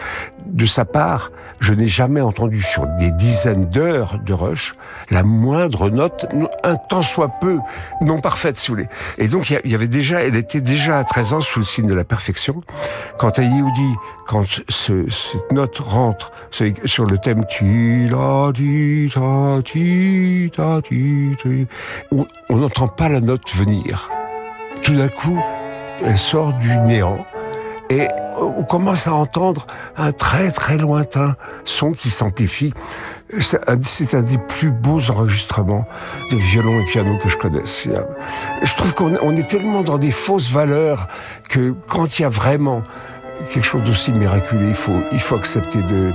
De 0.46 0.66
sa 0.66 0.84
part, 0.84 1.30
je 1.60 1.74
n'ai 1.74 1.86
jamais 1.86 2.20
entendu 2.20 2.62
sur 2.62 2.86
des 2.98 3.10
dizaines 3.12 3.66
d'heures 3.66 4.18
de 4.18 4.32
rush 4.32 4.74
la 5.10 5.22
moindre 5.22 5.90
note, 5.90 6.26
un 6.64 6.76
tant 6.76 7.02
soit 7.02 7.30
peu, 7.40 7.58
non 8.00 8.20
parfaite, 8.20 8.56
si 8.56 8.68
vous 8.68 8.76
voulez. 8.76 8.88
Et 9.18 9.28
donc, 9.28 9.50
il 9.50 9.70
y 9.70 9.74
avait 9.74 9.88
déjà, 9.88 10.22
elle 10.22 10.36
était 10.36 10.60
déjà 10.60 10.98
à 10.98 11.04
13 11.04 11.32
ans 11.34 11.40
sous 11.40 11.58
le 11.58 11.64
signe 11.64 11.86
de 11.86 11.94
la 11.94 12.04
perfection. 12.04 12.62
Quant 13.18 13.30
à 13.30 13.42
Yehudi, 13.42 13.94
quand 14.26 14.44
ce, 14.68 15.10
cette 15.10 15.52
note 15.52 15.78
rentre 15.78 16.32
sur 16.84 17.04
le 17.04 17.18
thème 17.18 17.44
tu 17.48 18.08
la 18.08 18.52
di 19.90 20.50
ta 20.50 20.80
ti 20.82 21.36
on 22.48 22.56
n'entend 22.56 22.88
pas 22.88 23.08
la 23.08 23.20
note 23.20 23.54
venir. 23.54 24.10
Tout 24.82 24.94
d'un 24.94 25.08
coup, 25.08 25.40
elle 26.04 26.18
sort 26.18 26.52
du 26.54 26.76
néant 26.78 27.24
et 27.90 28.06
on 28.36 28.62
commence 28.62 29.06
à 29.06 29.12
entendre 29.12 29.66
un 29.96 30.12
très 30.12 30.50
très 30.50 30.78
lointain 30.78 31.36
son 31.64 31.92
qui 31.92 32.10
s'amplifie. 32.10 32.72
C'est 33.38 34.14
un 34.14 34.22
des 34.22 34.38
plus 34.38 34.70
beaux 34.70 35.10
enregistrements 35.10 35.84
de 36.30 36.36
violon 36.36 36.80
et 36.80 36.84
piano 36.84 37.18
que 37.18 37.28
je 37.28 37.36
connaisse. 37.36 37.86
Je 38.62 38.74
trouve 38.76 38.94
qu'on 38.94 39.36
est 39.36 39.48
tellement 39.48 39.82
dans 39.82 39.98
des 39.98 40.10
fausses 40.10 40.50
valeurs 40.50 41.08
que 41.48 41.74
quand 41.88 42.18
il 42.18 42.22
y 42.22 42.24
a 42.24 42.28
vraiment 42.28 42.82
quelque 43.52 43.64
chose 43.64 43.82
d'aussi 43.82 44.12
miraculeux, 44.12 44.68
il 44.68 44.74
faut, 44.74 45.00
il 45.12 45.20
faut 45.20 45.36
accepter 45.36 45.82
de, 45.82 46.12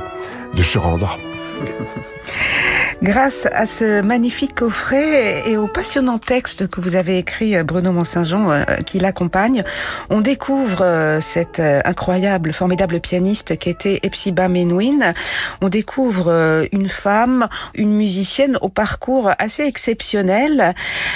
de 0.56 0.64
se 0.64 0.78
rendre. 0.78 1.20
Grâce 3.04 3.46
à 3.52 3.66
ce 3.66 4.02
magnifique 4.02 4.56
coffret 4.56 5.50
et 5.50 5.58
au 5.58 5.68
passionnant 5.68 6.18
texte 6.18 6.68
que 6.68 6.80
vous 6.80 6.96
avez 6.96 7.18
écrit, 7.18 7.62
Bruno 7.62 7.92
Mont-Saint-Jean, 7.92 8.50
euh, 8.50 8.64
qui 8.86 9.00
l'accompagne, 9.00 9.64
on 10.10 10.22
découvre 10.22 10.80
euh, 10.82 11.20
cette 11.20 11.60
euh, 11.60 11.82
incroyable, 11.84 12.54
formidable 12.54 13.02
pianiste 13.02 13.58
qui 13.58 13.70
était 13.70 14.00
Epsiba 14.04 14.48
Menouin. 14.48 15.14
On 15.62 15.68
découvre 15.68 16.66
une 16.72 16.88
femme, 16.88 17.50
une 17.74 17.92
musicienne 17.92 18.58
au 18.62 18.70
parcours 18.70 19.30
assez 19.40 19.64
exceptionnel. 19.64 20.74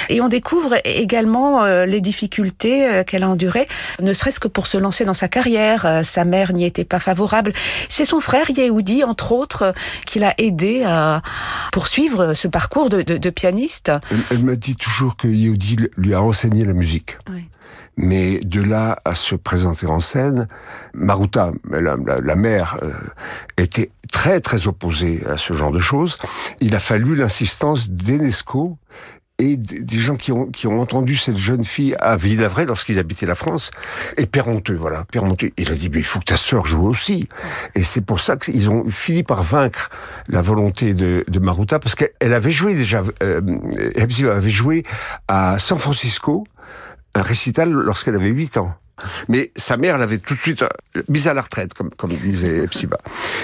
Et 0.10 0.20
on 0.20 0.28
découvre 0.28 0.76
également 0.84 1.64
les 1.64 2.02
difficultés 2.02 3.04
qu'elle 3.06 3.24
a 3.24 3.30
endurées, 3.30 3.68
ne 4.02 4.14
serait-ce 4.14 4.40
que 4.40 4.48
pour 4.48 4.68
se 4.68 4.78
lancer 4.78 5.06
dans 5.06 5.14
sa 5.14 5.28
carrière. 5.28 6.02
Sa 6.04 6.26
mère 6.26 6.54
n'y 6.54 6.66
était 6.66 6.84
pas 6.84 7.00
favorable. 7.00 7.54
C'est 7.88 8.06
son 8.06 8.20
frère 8.20 8.50
Yehoudi, 8.50 9.04
entre 9.04 9.32
autres, 9.32 9.74
qui 10.06 10.20
l'a 10.20 10.34
aidé 10.38 10.84
à 10.86 11.22
poursuivre 11.72 12.34
ce 12.34 12.48
parcours 12.48 12.90
de, 12.90 13.02
de, 13.02 13.18
de 13.18 13.30
pianiste. 13.30 13.92
Elle, 14.12 14.22
elle 14.32 14.44
m'a 14.44 14.56
dit 14.56 14.76
toujours 14.76 15.16
que 15.16 15.28
Yehudi 15.28 15.78
lui 15.98 16.14
a 16.14 16.22
enseigné 16.22 16.66
la 16.66 16.74
musique. 16.74 17.18
Oui. 17.30 17.46
Mais 17.98 18.40
de 18.40 18.62
là 18.62 19.00
à 19.04 19.14
se 19.14 19.36
présenter 19.36 19.86
en 19.86 20.00
scène, 20.00 20.48
Maruta, 20.94 21.52
la, 21.70 21.82
la, 21.82 22.22
la 22.22 22.36
mère, 22.36 22.78
euh, 22.82 22.94
était 23.58 23.92
très 24.12 24.40
très 24.40 24.68
opposée 24.68 25.22
à 25.28 25.38
ce 25.38 25.54
genre 25.54 25.72
de 25.72 25.80
choses. 25.80 26.18
Il 26.62 26.76
a 26.76 26.80
fallu 26.80 27.16
l'insistance 27.16 27.90
d'Enesco 27.90 28.78
et 29.40 29.56
des 29.56 30.00
gens 30.00 30.18
qui 30.18 30.32
ont, 30.32 30.48
qui 30.48 30.68
ont 30.68 30.80
entendu 30.82 31.16
cette 31.16 31.38
jeune 31.38 31.64
fille 31.64 31.96
à 32.00 32.18
Villavray 32.18 32.66
lorsqu'ils 32.66 33.00
habitaient 33.00 33.26
la 33.26 33.36
France. 33.36 33.72
Et 34.18 34.26
Permonteux, 34.26 34.76
voilà, 34.76 35.06
Permonteux. 35.12 35.52
Il 35.58 35.72
a 35.72 35.76
dit, 35.76 35.90
mais 35.90 36.00
il 36.00 36.06
faut 36.06 36.20
que 36.20 36.26
ta 36.26 36.38
sœur 36.38 36.66
joue 36.66 36.86
aussi. 36.86 37.28
Et 37.74 37.84
c'est 37.84 38.02
pour 38.02 38.20
ça 38.20 38.36
qu'ils 38.36 38.70
ont 38.70 38.90
fini 38.90 39.24
par 39.24 39.42
vaincre 39.44 39.90
la 40.28 40.42
volonté 40.42 40.94
de, 40.94 41.24
de 41.28 41.40
Maruta, 41.40 41.80
parce 41.80 41.96
qu'elle 41.96 42.34
avait 42.34 42.52
joué 42.52 42.76
déjà, 42.76 43.02
euh, 43.24 43.42
avait 43.98 44.50
joué 44.50 44.84
à 45.30 45.58
San 45.58 45.80
Francisco, 45.80 46.46
un 47.16 47.22
récital 47.22 47.72
lorsqu'elle 47.72 48.16
avait 48.16 48.28
8 48.28 48.58
ans. 48.58 48.74
Mais 49.28 49.52
sa 49.56 49.78
mère 49.78 49.98
l'avait 49.98 50.20
tout 50.20 50.36
de 50.36 50.40
suite 50.40 50.64
mise 51.08 51.28
à 51.28 51.34
la 51.34 51.42
retraite, 51.42 51.74
comme, 51.74 52.12
disait 52.12 52.68
Psiba. 52.68 52.98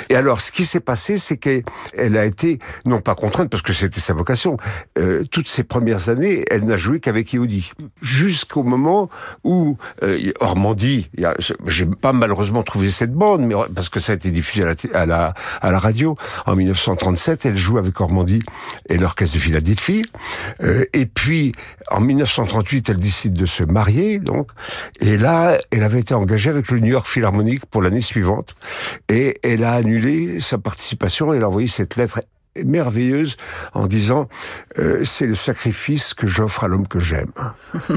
Et 0.09 0.15
alors, 0.15 0.41
ce 0.41 0.51
qui 0.51 0.65
s'est 0.65 0.79
passé, 0.79 1.17
c'est 1.17 1.38
qu'elle 1.38 2.17
a 2.17 2.25
été, 2.25 2.59
non 2.85 3.01
pas 3.01 3.15
contrainte, 3.15 3.50
parce 3.50 3.63
que 3.63 3.74
c'était 3.74 4.00
sa 4.00 4.13
vocation, 4.13 4.57
euh, 4.97 5.24
toutes 5.31 5.47
ces 5.47 5.63
premières 5.63 6.09
années, 6.09 6.43
elle 6.50 6.65
n'a 6.65 6.77
joué 6.77 7.00
qu'avec 7.00 7.33
Yehudi. 7.33 7.71
Jusqu'au 8.01 8.63
moment 8.63 9.09
où 9.43 9.77
euh, 10.03 10.31
j'ai 11.67 11.85
pas 11.85 12.13
malheureusement 12.13 12.63
trouvé 12.63 12.89
cette 12.89 13.13
bande, 13.13 13.41
mais 13.41 13.55
parce 13.74 13.89
que 13.89 14.00
ça 14.00 14.13
a 14.13 14.15
été 14.15 14.31
diffusé 14.31 14.65
à 14.93 15.05
la, 15.05 15.33
radio, 15.62 16.15
en 16.45 16.55
1937, 16.55 17.45
elle 17.45 17.57
joue 17.57 17.77
avec 17.77 18.00
Ormandie 18.00 18.41
et 18.89 18.97
l'orchestre 18.97 19.35
de 19.35 19.41
Philadelphie. 19.41 20.03
Euh, 20.62 20.85
et 20.93 21.05
puis, 21.05 21.53
en 21.91 22.01
1938, 22.01 22.89
elle 22.89 22.97
décide 22.97 23.33
de 23.33 23.45
se 23.45 23.63
marier, 23.63 24.19
donc, 24.19 24.50
et 25.00 25.17
là, 25.17 25.44
elle 25.71 25.83
avait 25.83 25.99
été 25.99 26.13
engagée 26.13 26.49
avec 26.49 26.69
le 26.69 26.79
New 26.79 26.91
York 26.91 27.07
Philharmonic 27.07 27.65
pour 27.65 27.81
l'année 27.81 28.01
suivante 28.01 28.55
et 29.09 29.39
elle 29.43 29.63
a 29.63 29.73
annulé 29.73 30.39
sa 30.41 30.57
participation. 30.57 31.33
Elle 31.33 31.43
a 31.43 31.47
envoyé 31.47 31.67
cette 31.67 31.95
lettre 31.95 32.21
merveilleuse 32.63 33.38
en 33.74 33.88
disant 33.88 34.27
euh, 34.79 35.03
c'est 35.03 35.25
le 35.25 35.35
sacrifice 35.35 36.13
que 36.13 36.27
j'offre 36.27 36.63
à 36.63 36.67
l'homme 36.67 36.88
que 36.88 37.00
j'aime. 37.00 37.31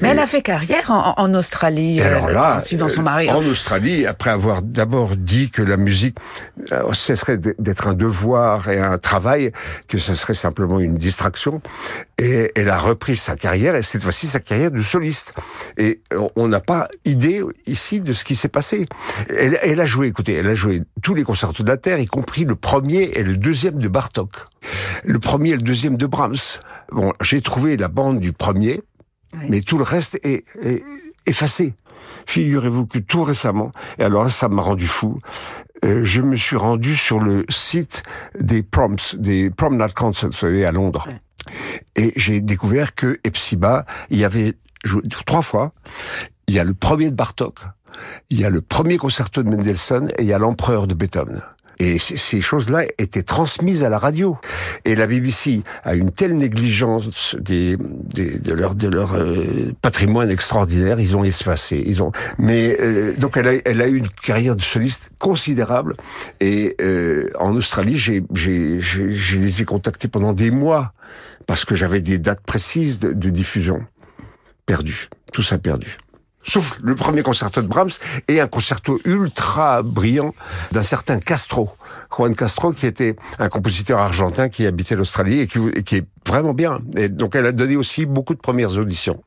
Mais 0.00 0.08
et 0.08 0.10
elle 0.12 0.18
a 0.18 0.26
fait 0.26 0.42
carrière 0.42 0.90
en, 0.90 1.14
en 1.16 1.34
Australie, 1.34 2.00
alors 2.00 2.30
là, 2.30 2.58
euh, 2.58 2.64
suivant 2.64 2.88
son 2.88 3.02
mari. 3.02 3.30
En 3.30 3.44
Australie, 3.44 4.06
après 4.06 4.30
avoir 4.30 4.62
d'abord 4.62 5.16
dit 5.16 5.50
que 5.50 5.62
la 5.62 5.76
musique 5.76 6.16
euh, 6.72 6.92
cesserait 6.92 7.38
d'être 7.38 7.88
un 7.88 7.94
devoir 7.94 8.68
et 8.68 8.80
un 8.80 8.98
travail, 8.98 9.52
que 9.88 9.98
ce 9.98 10.14
serait 10.14 10.34
simplement 10.34 10.80
une 10.80 10.96
distraction, 10.96 11.60
et 12.18 12.52
elle 12.54 12.68
a 12.68 12.78
repris 12.78 13.16
sa 13.16 13.36
carrière, 13.36 13.76
et 13.76 13.82
cette 13.82 14.02
fois-ci 14.02 14.26
sa 14.26 14.40
carrière 14.40 14.70
de 14.70 14.80
soliste. 14.80 15.34
Et 15.76 16.00
on 16.36 16.48
n'a 16.48 16.60
pas 16.60 16.88
idée 17.04 17.42
ici 17.66 18.00
de 18.00 18.12
ce 18.12 18.24
qui 18.24 18.34
s'est 18.36 18.48
passé. 18.48 18.86
Elle, 19.28 19.58
elle 19.62 19.80
a 19.80 19.86
joué, 19.86 20.08
écoutez, 20.08 20.34
elle 20.34 20.48
a 20.48 20.54
joué 20.54 20.82
tous 21.02 21.14
les 21.14 21.22
concertos 21.22 21.62
de 21.62 21.68
la 21.68 21.76
Terre, 21.76 21.98
y 21.98 22.06
compris 22.06 22.44
le 22.44 22.54
premier 22.54 23.10
et 23.14 23.22
le 23.22 23.36
deuxième 23.36 23.74
de 23.74 23.88
Bartok. 23.96 24.32
Le 25.04 25.18
premier 25.18 25.52
et 25.52 25.56
le 25.56 25.62
deuxième 25.62 25.96
de 25.96 26.04
Brahms. 26.04 26.60
Bon, 26.92 27.14
j'ai 27.22 27.40
trouvé 27.40 27.78
la 27.78 27.88
bande 27.88 28.20
du 28.20 28.34
premier, 28.34 28.82
oui. 29.32 29.46
mais 29.48 29.60
tout 29.62 29.78
le 29.78 29.84
reste 29.84 30.18
est, 30.22 30.44
est 30.62 30.84
effacé. 31.24 31.74
Figurez-vous 32.26 32.84
que 32.84 32.98
tout 32.98 33.22
récemment, 33.22 33.72
et 33.98 34.02
alors 34.02 34.30
ça 34.30 34.50
m'a 34.50 34.60
rendu 34.60 34.86
fou, 34.86 35.18
euh, 35.82 36.04
je 36.04 36.20
me 36.20 36.36
suis 36.36 36.56
rendu 36.56 36.94
sur 36.94 37.20
le 37.20 37.46
site 37.48 38.02
des 38.38 38.62
proms, 38.62 38.96
des 39.14 39.48
Promenade 39.48 39.94
Concerts, 39.94 40.28
vous 40.28 40.36
savez, 40.36 40.66
à 40.66 40.72
Londres. 40.72 41.08
Ouais. 41.08 41.18
Et 41.96 42.12
j'ai 42.16 42.42
découvert 42.42 42.94
que 42.94 43.18
Epsiba, 43.24 43.86
il 44.10 44.18
y 44.18 44.24
avait 44.24 44.56
joué 44.84 45.00
trois 45.24 45.40
fois. 45.40 45.72
Il 46.48 46.54
y 46.54 46.58
a 46.58 46.64
le 46.64 46.74
premier 46.74 47.10
de 47.10 47.16
Bartok, 47.16 47.60
il 48.28 48.38
y 48.38 48.44
a 48.44 48.50
le 48.50 48.60
premier 48.60 48.98
concerto 48.98 49.42
de 49.42 49.48
Mendelssohn 49.48 50.08
et 50.18 50.22
il 50.22 50.28
y 50.28 50.34
a 50.34 50.38
l'empereur 50.38 50.86
de 50.86 50.92
Beethoven. 50.92 51.40
Et 51.78 51.98
ces 51.98 52.40
choses-là 52.40 52.84
étaient 52.98 53.22
transmises 53.22 53.84
à 53.84 53.88
la 53.88 53.98
radio. 53.98 54.38
Et 54.84 54.94
la 54.94 55.06
BBC 55.06 55.62
a 55.84 55.94
une 55.94 56.10
telle 56.10 56.36
négligence 56.36 57.36
des, 57.38 57.76
des, 57.78 58.38
de 58.38 58.54
leur, 58.54 58.74
de 58.74 58.88
leur 58.88 59.14
euh, 59.14 59.72
patrimoine 59.82 60.30
extraordinaire, 60.30 61.00
ils 61.00 61.16
ont 61.16 61.24
espacé. 61.24 61.82
Ils 61.86 62.02
ont. 62.02 62.12
Mais 62.38 62.76
euh, 62.80 63.14
donc 63.18 63.36
elle 63.36 63.48
a, 63.48 63.52
elle 63.64 63.82
a 63.82 63.88
eu 63.88 63.96
une 63.96 64.08
carrière 64.08 64.56
de 64.56 64.62
soliste 64.62 65.10
considérable. 65.18 65.96
Et 66.40 66.76
euh, 66.80 67.28
en 67.38 67.54
Australie, 67.54 67.98
j'ai, 67.98 68.22
j'ai, 68.32 68.80
je 68.80 69.38
les 69.38 69.62
ai 69.62 69.64
contactés 69.64 70.08
pendant 70.08 70.32
des 70.32 70.50
mois 70.50 70.92
parce 71.46 71.64
que 71.64 71.74
j'avais 71.74 72.00
des 72.00 72.18
dates 72.18 72.44
précises 72.44 72.98
de, 72.98 73.12
de 73.12 73.30
diffusion. 73.30 73.84
Perdu, 74.64 75.08
tout 75.32 75.42
ça 75.42 75.58
perdu. 75.58 75.98
Sauf 76.46 76.78
le 76.82 76.94
premier 76.94 77.22
concerto 77.22 77.60
de 77.60 77.66
Brahms 77.66 77.90
et 78.28 78.40
un 78.40 78.46
concerto 78.46 79.00
ultra 79.04 79.82
brillant 79.82 80.34
d'un 80.72 80.82
certain 80.82 81.18
Castro, 81.18 81.76
Juan 82.16 82.34
Castro, 82.34 82.72
qui 82.72 82.86
était 82.86 83.16
un 83.38 83.48
compositeur 83.48 83.98
argentin 83.98 84.48
qui 84.48 84.66
habitait 84.66 84.96
l'Australie 84.96 85.40
et 85.40 85.46
qui, 85.46 85.58
et 85.74 85.82
qui 85.82 85.96
est 85.96 86.06
vraiment 86.26 86.54
bien. 86.54 86.78
Et 86.96 87.08
donc 87.08 87.34
elle 87.34 87.46
a 87.46 87.52
donné 87.52 87.76
aussi 87.76 88.06
beaucoup 88.06 88.34
de 88.34 88.40
premières 88.40 88.78
auditions. 88.78 89.22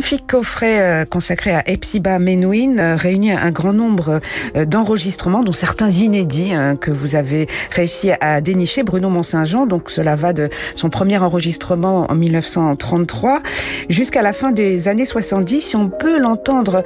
Magnifique 0.00 0.19
coffret 0.30 0.80
euh, 0.80 1.04
consacré 1.04 1.50
à 1.50 1.68
Epsiba 1.68 2.20
Menuhin 2.20 2.78
euh, 2.78 2.94
réunit 2.94 3.32
un 3.32 3.50
grand 3.50 3.72
nombre 3.72 4.20
euh, 4.56 4.64
d'enregistrements, 4.64 5.42
dont 5.42 5.50
certains 5.50 5.90
inédits 5.90 6.52
hein, 6.52 6.76
que 6.76 6.92
vous 6.92 7.16
avez 7.16 7.48
réussi 7.72 8.12
à 8.20 8.40
dénicher. 8.40 8.84
Bruno 8.84 9.08
Mont-Saint-Jean, 9.08 9.66
donc 9.66 9.90
cela 9.90 10.14
va 10.14 10.32
de 10.32 10.48
son 10.76 10.88
premier 10.88 11.18
enregistrement 11.18 12.06
en 12.08 12.14
1933 12.14 13.40
jusqu'à 13.88 14.22
la 14.22 14.32
fin 14.32 14.52
des 14.52 14.86
années 14.86 15.04
70. 15.04 15.60
Si 15.60 15.74
on 15.74 15.88
peut 15.88 16.20
l'entendre 16.20 16.84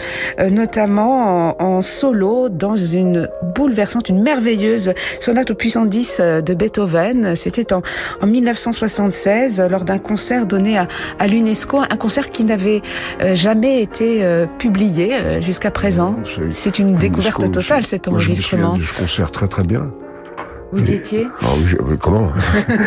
notamment 0.50 1.62
en, 1.62 1.82
solo 1.82 2.48
dans 2.48 2.76
une 2.76 3.28
bouleversante, 3.54 4.08
une 4.08 4.22
merveilleuse 4.22 4.94
sonate 5.20 5.50
au 5.50 5.54
puissant 5.54 5.84
10 5.84 6.20
de 6.20 6.54
Beethoven. 6.54 7.36
C'était 7.36 7.74
en, 7.74 7.82
en 8.22 8.26
1976 8.26 9.60
lors 9.70 9.84
d'un 9.84 9.98
concert 9.98 10.46
donné 10.46 10.78
à, 10.78 11.26
l'UNESCO, 11.26 11.78
un 11.78 11.96
concert 11.96 12.30
qui 12.30 12.44
n'avait 12.44 12.80
jamais 13.34 13.82
été 13.82 14.24
euh, 14.24 14.46
publié 14.58 15.14
euh, 15.14 15.40
jusqu'à 15.40 15.70
présent. 15.70 16.16
C'est 16.50 16.78
une 16.78 16.96
découverte 16.96 17.50
totale 17.50 17.84
cet 17.84 18.08
enregistrement. 18.08 18.74
Je, 18.76 18.80
me 18.80 18.86
ce 18.86 18.94
concert 18.94 19.30
très 19.30 19.48
très 19.48 19.64
bien. 19.64 19.90
Vous 20.74 20.90
étiez 20.90 21.26
oh, 21.42 21.46
je, 21.66 21.76
Comment 21.96 22.32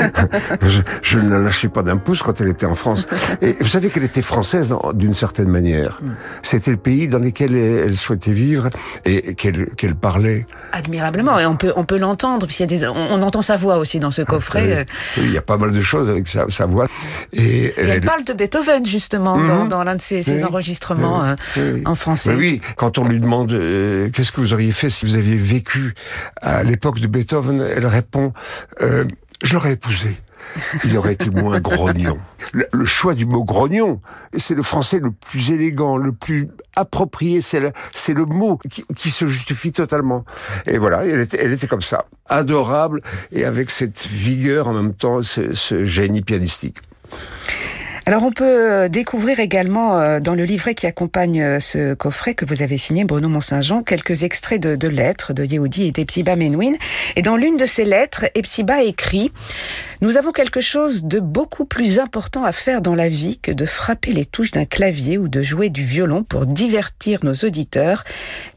je, 0.62 0.82
je, 1.02 1.18
ne 1.18 1.30
la 1.30 1.40
lâchais 1.40 1.70
pas 1.70 1.84
d'un 1.84 1.98
pouce 1.98 2.22
quand 2.22 2.40
elle 2.42 2.50
était 2.50 2.66
en 2.66 2.76
France. 2.76 3.08
Et 3.42 3.56
vous 3.60 3.68
savez 3.68 3.90
qu'elle 3.90 4.04
était 4.04 4.22
française 4.22 4.76
d'une 4.94 5.14
certaine 5.14 5.48
manière. 5.48 6.00
Hmm. 6.02 6.12
C'était 6.44 6.72
le 6.72 6.78
pays 6.78 7.08
dans 7.08 7.20
lequel 7.20 7.56
elle 7.56 7.96
souhaitait 7.96 8.32
vivre 8.32 8.70
et 9.06 9.36
qu'elle 9.36 9.96
parlait. 9.96 10.46
Admirablement. 10.74 11.40
Et 11.40 11.46
on 11.46 11.56
peut, 11.56 11.74
on 11.76 11.86
peut 11.86 11.98
l'entendre, 11.98 12.46
puisqu'il 12.46 12.72
y 12.72 12.76
a 12.76 12.80
des, 12.80 12.88
on, 12.88 13.22
entend 13.22 13.42
sa 13.42 13.56
voix 13.56 13.78
aussi 13.78 14.00
dans 14.00 14.12
ce 14.12 14.22
coffret. 14.22 14.86
Oui, 15.18 15.24
il 15.24 15.34
y 15.34 15.38
a 15.38 15.42
pas 15.42 15.58
mal 15.58 15.72
de 15.72 15.82
choses 15.82 16.10
avec 16.10 16.28
sa, 16.28 16.50
sa 16.50 16.66
voix. 16.66 16.88
Et, 17.34 17.74
elle, 17.78 18.02
parle 18.02 18.24
de 18.24 18.34
Beethoven, 18.34 18.86
justement, 18.86 19.38
dans, 19.38 19.64
mhm. 19.64 19.70
dans 19.70 19.84
l'un 19.84 19.96
de 19.96 20.02
ses, 20.02 20.22
ses 20.22 20.44
enregistrements 20.44 21.24
euh, 21.58 21.80
en 21.86 21.96
français. 21.96 22.36
oui, 22.36 22.62
quand 22.76 22.98
on 22.98 23.08
lui 23.08 23.20
demande 23.20 23.52
euh, 23.52 24.10
qu'est-ce 24.10 24.32
que 24.32 24.42
vous 24.42 24.54
auriez 24.54 24.72
fait 24.72 24.90
si 24.90 25.06
vous 25.06 25.16
aviez 25.16 25.36
vécu 25.36 25.96
à 26.42 26.64
l'époque 26.64 27.00
de 27.00 27.08
Beethoven, 27.08 27.62
elle 27.78 27.86
répond 27.86 28.34
euh, 28.82 29.06
je 29.44 29.54
l'aurais 29.54 29.74
épousé. 29.74 30.18
Il 30.84 30.98
aurait 30.98 31.14
été 31.14 31.30
moins 31.30 31.60
grognon. 31.60 32.18
Le, 32.54 32.86
choix 32.86 33.14
du 33.14 33.26
mot 33.26 33.44
grognon, 33.44 34.02
c'est 34.38 34.56
le 34.56 34.64
français 34.64 35.00
le 35.00 35.12
plus 35.12 35.52
élégant, 35.52 35.98
le 35.98 36.12
plus 36.12 36.48
approprié. 36.76 37.42
C'est 37.42 37.60
le, 37.60 38.26
mot 38.26 38.58
qui, 38.96 39.12
se 39.12 39.28
justifie 39.28 39.72
totalement. 39.72 40.26
Et 40.66 40.78
voilà, 40.78 41.06
elle 41.06 41.22
était, 41.22 41.68
comme 41.68 41.82
ça, 41.82 42.06
adorable 42.28 43.02
et 43.32 43.46
avec 43.46 43.70
cette 43.70 44.08
vigueur 44.08 44.68
en 44.68 44.74
même 44.74 44.94
temps, 44.94 45.22
ce 45.22 45.86
génie 45.86 46.22
pianistique. 46.22 46.78
Alors 48.08 48.24
on 48.24 48.32
peut 48.32 48.46
euh, 48.46 48.88
découvrir 48.88 49.42
également 49.42 50.00
euh, 50.00 50.22
dans 50.22 50.34
le 50.34 50.46
livret 50.46 50.76
qui 50.76 50.88
accompagne 50.88 51.42
euh, 51.42 51.60
ce 51.60 51.94
coffret 51.94 52.36
que 52.36 52.46
vous 52.46 52.62
avez 52.62 52.78
signé, 52.78 53.04
Bruno 53.04 53.28
Mont-Saint-Jean, 53.28 53.84
quelques 53.84 54.24
extraits 54.24 54.62
de, 54.62 54.78
de, 54.78 54.88
lettres 54.88 55.34
de 55.34 55.44
Yehudi 55.44 55.88
et 55.88 55.92
d'Epsiba 55.92 56.38
Menouin. 56.38 56.72
Et 57.18 57.22
dans 57.22 57.36
l'une 57.36 57.58
de 57.58 57.66
ces 57.66 57.84
lettres, 57.84 58.24
Epsiba 58.34 58.82
écrit 58.82 59.34
«Nous 60.02 60.16
avons 60.16 60.32
quelque 60.32 60.62
chose 60.62 61.04
de 61.04 61.20
beaucoup 61.20 61.66
plus 61.66 62.00
important 62.00 62.46
à 62.46 62.54
faire 62.54 62.82
dans 62.82 62.96
la 62.96 63.10
vie 63.10 63.40
que 63.40 63.52
de 63.52 63.66
frapper 63.66 64.14
les 64.14 64.24
touches 64.24 64.52
d'un 64.52 64.64
clavier 64.64 65.18
ou 65.18 65.28
de 65.28 65.42
jouer 65.42 65.70
du 65.70 65.84
violon 65.84 66.24
pour 66.24 66.46
divertir 66.46 67.26
nos 67.26 67.34
auditeurs. 67.34 68.06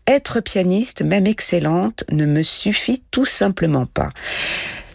Être 0.06 0.38
pianiste, 0.38 1.02
même 1.02 1.26
excellente, 1.26 2.04
ne 2.12 2.24
me 2.24 2.44
suffit 2.44 3.02
tout 3.10 3.26
simplement 3.26 3.86
pas.» 3.86 4.10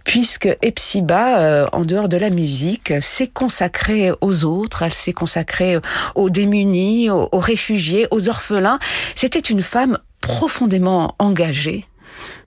puisque 0.05 0.47
Epsiba, 0.61 1.41
euh, 1.41 1.67
en 1.73 1.83
dehors 1.83 2.07
de 2.07 2.15
la 2.15 2.29
musique, 2.29 2.93
s'est 3.01 3.27
consacrée 3.27 4.11
aux 4.21 4.45
autres, 4.45 4.83
elle 4.83 4.93
s'est 4.93 5.13
consacrée 5.13 5.79
aux 6.13 6.29
démunis, 6.29 7.09
aux, 7.09 7.27
réfugiés, 7.33 8.07
aux 8.11 8.29
orphelins. 8.29 8.79
C'était 9.15 9.39
une 9.39 9.61
femme 9.61 9.97
profondément 10.21 11.15
engagée. 11.19 11.85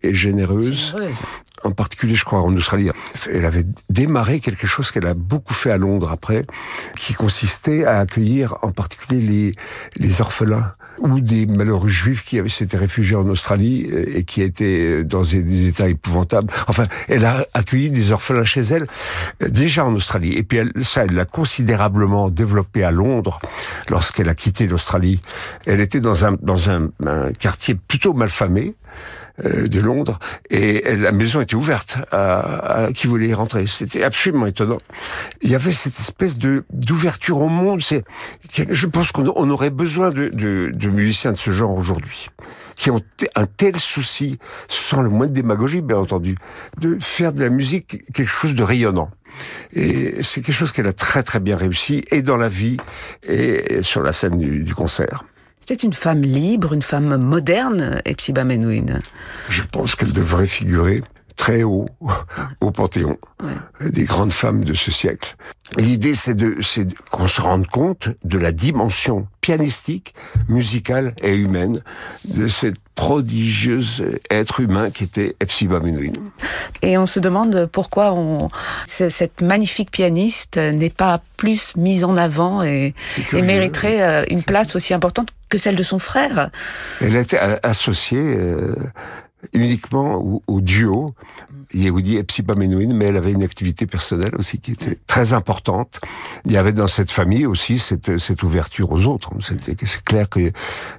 Et 0.02 0.14
généreuse. 0.14 0.94
En 1.64 1.72
particulier, 1.72 2.14
je 2.14 2.24
crois, 2.24 2.40
en 2.40 2.54
Australie. 2.54 2.90
Elle 3.30 3.44
avait 3.44 3.66
démarré 3.90 4.40
quelque 4.40 4.66
chose 4.66 4.90
qu'elle 4.90 5.06
a 5.06 5.14
beaucoup 5.14 5.52
fait 5.52 5.72
à 5.72 5.76
Londres 5.76 6.10
après, 6.12 6.44
qui 7.08 7.14
consistait 7.14 7.86
à 7.86 8.00
accueillir 8.00 8.58
en 8.60 8.70
particulier 8.70 9.22
les, 9.22 9.54
les 9.96 10.20
orphelins 10.20 10.74
ou 10.98 11.20
des 11.20 11.46
malheureux 11.46 11.88
juifs 11.88 12.22
qui 12.22 12.38
avaient 12.38 12.50
s'étaient 12.50 12.76
réfugiés 12.76 13.16
en 13.16 13.26
Australie 13.28 13.88
euh, 13.90 14.18
et 14.18 14.24
qui 14.24 14.42
étaient 14.42 15.04
dans 15.04 15.22
des 15.22 15.68
états 15.68 15.88
épouvantables. 15.88 16.52
Enfin, 16.66 16.86
elle 17.08 17.24
a 17.24 17.46
accueilli 17.54 17.90
des 17.90 18.12
orphelins 18.12 18.44
chez 18.44 18.60
elle 18.60 18.86
euh, 19.42 19.48
déjà 19.48 19.86
en 19.86 19.94
Australie. 19.94 20.34
Et 20.34 20.42
puis 20.42 20.58
elle, 20.58 20.72
ça, 20.82 21.04
elle 21.04 21.14
l'a 21.14 21.24
considérablement 21.24 22.28
développé 22.28 22.84
à 22.84 22.90
Londres 22.90 23.40
lorsqu'elle 23.88 24.28
a 24.28 24.34
quitté 24.34 24.66
l'Australie. 24.66 25.22
Elle 25.64 25.80
était 25.80 26.00
dans 26.00 26.26
un 26.26 26.36
dans 26.42 26.68
un, 26.68 26.90
quartier 27.38 27.74
plutôt 27.74 28.12
malfamé 28.12 28.74
euh, 28.74 29.17
de 29.44 29.80
Londres 29.80 30.18
et 30.50 30.96
la 30.96 31.12
maison 31.12 31.40
était 31.40 31.54
ouverte 31.54 31.98
à, 32.10 32.86
à 32.86 32.92
qui 32.92 33.06
voulait 33.06 33.28
y 33.28 33.34
rentrer. 33.34 33.66
C'était 33.66 34.02
absolument 34.02 34.46
étonnant. 34.46 34.78
Il 35.42 35.50
y 35.50 35.54
avait 35.54 35.72
cette 35.72 35.98
espèce 35.98 36.38
de 36.38 36.64
d'ouverture 36.70 37.38
au 37.38 37.48
monde. 37.48 37.82
C'est, 37.82 38.04
je 38.52 38.86
pense 38.86 39.12
qu'on 39.12 39.50
aurait 39.50 39.70
besoin 39.70 40.10
de, 40.10 40.28
de, 40.28 40.70
de 40.72 40.88
musiciens 40.88 41.32
de 41.32 41.38
ce 41.38 41.50
genre 41.50 41.72
aujourd'hui 41.76 42.28
qui 42.78 42.92
ont 42.92 43.00
un 43.34 43.46
tel 43.46 43.76
souci, 43.76 44.38
sans 44.68 45.02
le 45.02 45.08
moins 45.08 45.26
de 45.26 45.32
démagogie 45.32 45.82
bien 45.82 45.96
entendu, 45.96 46.36
de 46.80 46.96
faire 47.00 47.32
de 47.32 47.42
la 47.42 47.50
musique 47.50 48.04
quelque 48.12 48.28
chose 48.28 48.54
de 48.54 48.62
rayonnant. 48.62 49.10
Et 49.72 50.22
c'est 50.22 50.42
quelque 50.42 50.54
chose 50.54 50.70
qu'elle 50.70 50.86
a 50.86 50.92
très 50.92 51.24
très 51.24 51.40
bien 51.40 51.56
réussi, 51.56 52.04
et 52.12 52.22
dans 52.22 52.36
la 52.36 52.48
vie, 52.48 52.76
et 53.28 53.82
sur 53.82 54.00
la 54.00 54.12
scène 54.12 54.38
du, 54.38 54.62
du 54.62 54.74
concert. 54.76 55.24
C'est 55.68 55.82
une 55.82 55.92
femme 55.92 56.22
libre, 56.22 56.72
une 56.72 56.80
femme 56.80 57.18
moderne, 57.18 58.00
Epsiba 58.06 58.42
Menouin. 58.42 59.00
Je 59.50 59.60
pense 59.70 59.94
qu'elle 59.94 60.14
devrait 60.14 60.46
figurer 60.46 61.02
très 61.38 61.62
haut 61.62 61.86
au 62.60 62.70
Panthéon 62.70 63.16
des 63.80 64.04
grandes 64.04 64.32
femmes 64.32 64.64
de 64.64 64.74
ce 64.74 64.90
siècle. 64.90 65.36
L'idée, 65.76 66.14
c'est 66.14 66.34
de, 66.34 66.56
c'est 66.62 66.86
qu'on 67.10 67.28
se 67.28 67.40
rende 67.40 67.66
compte 67.66 68.08
de 68.24 68.38
la 68.38 68.52
dimension 68.52 69.28
pianistique, 69.40 70.14
musicale 70.48 71.14
et 71.22 71.34
humaine 71.34 71.80
de 72.24 72.48
cette 72.48 72.76
prodigieuse 72.94 74.04
être 74.30 74.60
humain 74.60 74.90
qui 74.90 75.04
était 75.04 75.36
Epsiba 75.40 75.78
Menuhin. 75.78 76.12
Et 76.82 76.98
on 76.98 77.06
se 77.06 77.20
demande 77.20 77.68
pourquoi 77.70 78.12
on, 78.12 78.48
cette 78.86 79.40
magnifique 79.40 79.90
pianiste 79.92 80.56
n'est 80.56 80.90
pas 80.90 81.20
plus 81.36 81.76
mise 81.76 82.02
en 82.02 82.16
avant 82.16 82.62
et, 82.62 82.94
et 83.32 83.42
mériterait 83.42 84.02
euh, 84.02 84.24
une 84.28 84.42
place 84.42 84.74
aussi 84.74 84.92
importante 84.92 85.28
que 85.48 85.58
celle 85.58 85.76
de 85.76 85.82
son 85.82 85.98
frère. 85.98 86.50
Elle 87.00 87.16
était 87.16 87.38
associée 87.62 88.36
euh, 88.36 88.74
uniquement 89.52 90.16
au, 90.16 90.42
au 90.46 90.60
duo 90.60 91.14
Yehudi 91.74 92.16
et 92.16 92.24
Psipa 92.24 92.54
mais 92.54 92.66
elle 93.06 93.16
avait 93.16 93.32
une 93.32 93.42
activité 93.42 93.86
personnelle 93.86 94.34
aussi 94.36 94.58
qui 94.58 94.72
était 94.72 94.96
très 95.06 95.32
importante. 95.32 96.00
Il 96.44 96.52
y 96.52 96.56
avait 96.56 96.72
dans 96.72 96.86
cette 96.86 97.10
famille 97.10 97.46
aussi 97.46 97.78
cette, 97.78 98.18
cette 98.18 98.42
ouverture 98.42 98.90
aux 98.90 99.04
autres. 99.04 99.30
C'est 99.40 100.04
clair 100.04 100.28
que 100.28 100.52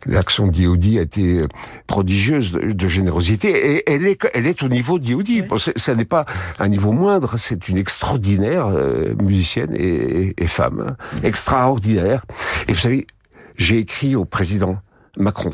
l'action 0.06 0.48
d'Yehudi 0.48 1.00
a 1.00 1.02
été 1.02 1.44
prodigieuse 1.88 2.52
de, 2.52 2.88
générosité 2.88 3.76
et 3.76 3.92
elle 3.92 4.06
est, 4.06 4.28
elle 4.34 4.48
est 4.48 4.64
au 4.64 4.68
niveau 4.68 5.00
d'Yehudi. 5.00 5.44
Bon, 5.44 5.58
ça 5.58 5.96
n'est 5.96 6.06
pas 6.06 6.26
un 6.60 6.68
niveau 6.68 6.92
moindre, 6.92 7.38
c'est 7.38 7.68
une 7.68 7.78
extraordinaire 7.78 8.68
euh, 8.68 9.16
musicienne 9.22 9.74
et, 9.76 10.34
et 10.38 10.48
femme. 10.48 10.86
Hein. 10.88 11.22
Extraordinaire. 11.24 12.26
Et 12.68 12.74
vous 12.74 12.80
savez, 12.80 13.08
j'ai 13.58 13.78
écrit 13.78 14.16
au 14.16 14.26
président 14.26 14.78
Macron 15.18 15.52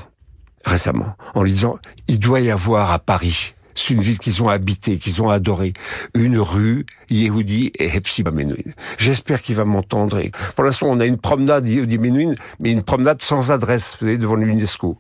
récemment, 0.66 1.16
en 1.34 1.44
lui 1.44 1.54
disant, 1.54 1.78
il 2.08 2.20
doit 2.20 2.42
y 2.42 2.52
avoir 2.52 2.92
à 2.92 3.00
Paris, 3.00 3.54
c'est 3.76 3.94
une 3.94 4.02
ville 4.02 4.18
qu'ils 4.18 4.42
ont 4.42 4.50
habitée, 4.50 4.98
qu'ils 4.98 5.22
ont 5.22 5.30
adorée, 5.30 5.74
une 6.14 6.40
rue 6.40 6.86
Yehudi 7.10 7.72
et 7.78 7.96
Hepsiba 7.96 8.32
Menuhin. 8.32 8.72
J'espère 8.98 9.42
qu'il 9.42 9.56
va 9.56 9.66
m'entendre. 9.66 10.22
Pour 10.56 10.64
l'instant, 10.64 10.88
on 10.88 11.00
a 11.00 11.06
une 11.06 11.18
promenade 11.18 11.68
Yehudi 11.68 11.98
Menuhin, 11.98 12.34
mais 12.60 12.72
une 12.72 12.84
promenade 12.84 13.22
sans 13.22 13.52
adresse, 13.52 13.98
vous 14.00 14.06
savez, 14.06 14.18
devant 14.18 14.36
l'UNESCO. 14.36 14.98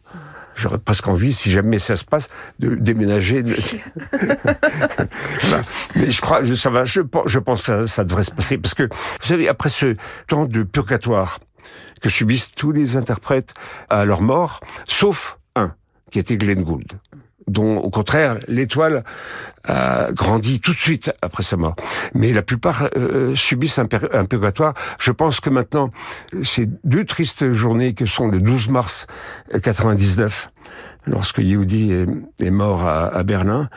J'aurais 0.56 0.78
presque 0.78 1.08
envie, 1.08 1.34
si 1.34 1.51
jamais 1.51 1.80
ça 1.80 1.95
se 1.97 2.06
passe, 2.06 2.30
de 2.60 2.75
déménager. 2.75 3.43
Mais 5.95 6.12
je 6.12 6.21
crois, 6.21 6.41
ça 6.56 6.69
va, 6.69 6.86
je, 6.86 7.01
je 7.25 7.39
pense 7.39 7.63
que 7.63 7.86
ça 7.88 8.06
devrait 8.06 8.23
se 8.23 8.32
passer. 8.32 8.58
Parce 8.58 8.73
que, 8.73 8.84
vous 8.84 9.28
savez, 9.28 9.49
après 9.49 9.67
ce 9.67 9.97
temps 10.28 10.45
de 10.45 10.63
purgatoire 10.63 11.39
que 12.01 12.08
subissent 12.08 12.51
tous 12.56 12.71
les 12.71 12.95
interprètes 12.95 13.54
à 13.89 14.06
leur 14.06 14.21
mort, 14.21 14.62
sauf 14.88 15.38
qui 16.12 16.20
était 16.20 16.38
Glenn 16.38 16.63
Gould 16.63 17.00
dont 17.48 17.78
au 17.78 17.89
contraire 17.89 18.38
l'étoile 18.48 19.04
a 19.65 20.12
grandi 20.12 20.60
tout 20.60 20.74
de 20.74 20.78
suite 20.78 21.12
après 21.22 21.44
sa 21.44 21.58
mort. 21.58 21.76
Mais 22.13 22.34
la 22.34 22.41
plupart 22.41 22.89
euh, 22.98 23.36
subissent 23.36 23.80
un, 23.80 23.86
purgatoire. 23.86 24.74
Je 25.00 25.12
pense 25.12 25.39
que 25.39 25.50
maintenant, 25.50 25.91
ces 26.44 26.68
deux 26.84 27.06
tristes 27.06 27.52
journées 27.52 27.94
que 27.94 28.06
sont 28.06 28.28
le 28.28 28.39
12 28.39 28.70
mars 28.70 29.08
99, 29.62 30.50
lorsque 31.08 31.39
Yehudi 31.39 31.91
est, 32.39 32.52
mort 32.52 32.86
à, 32.88 33.24
Berlin, 33.24 33.70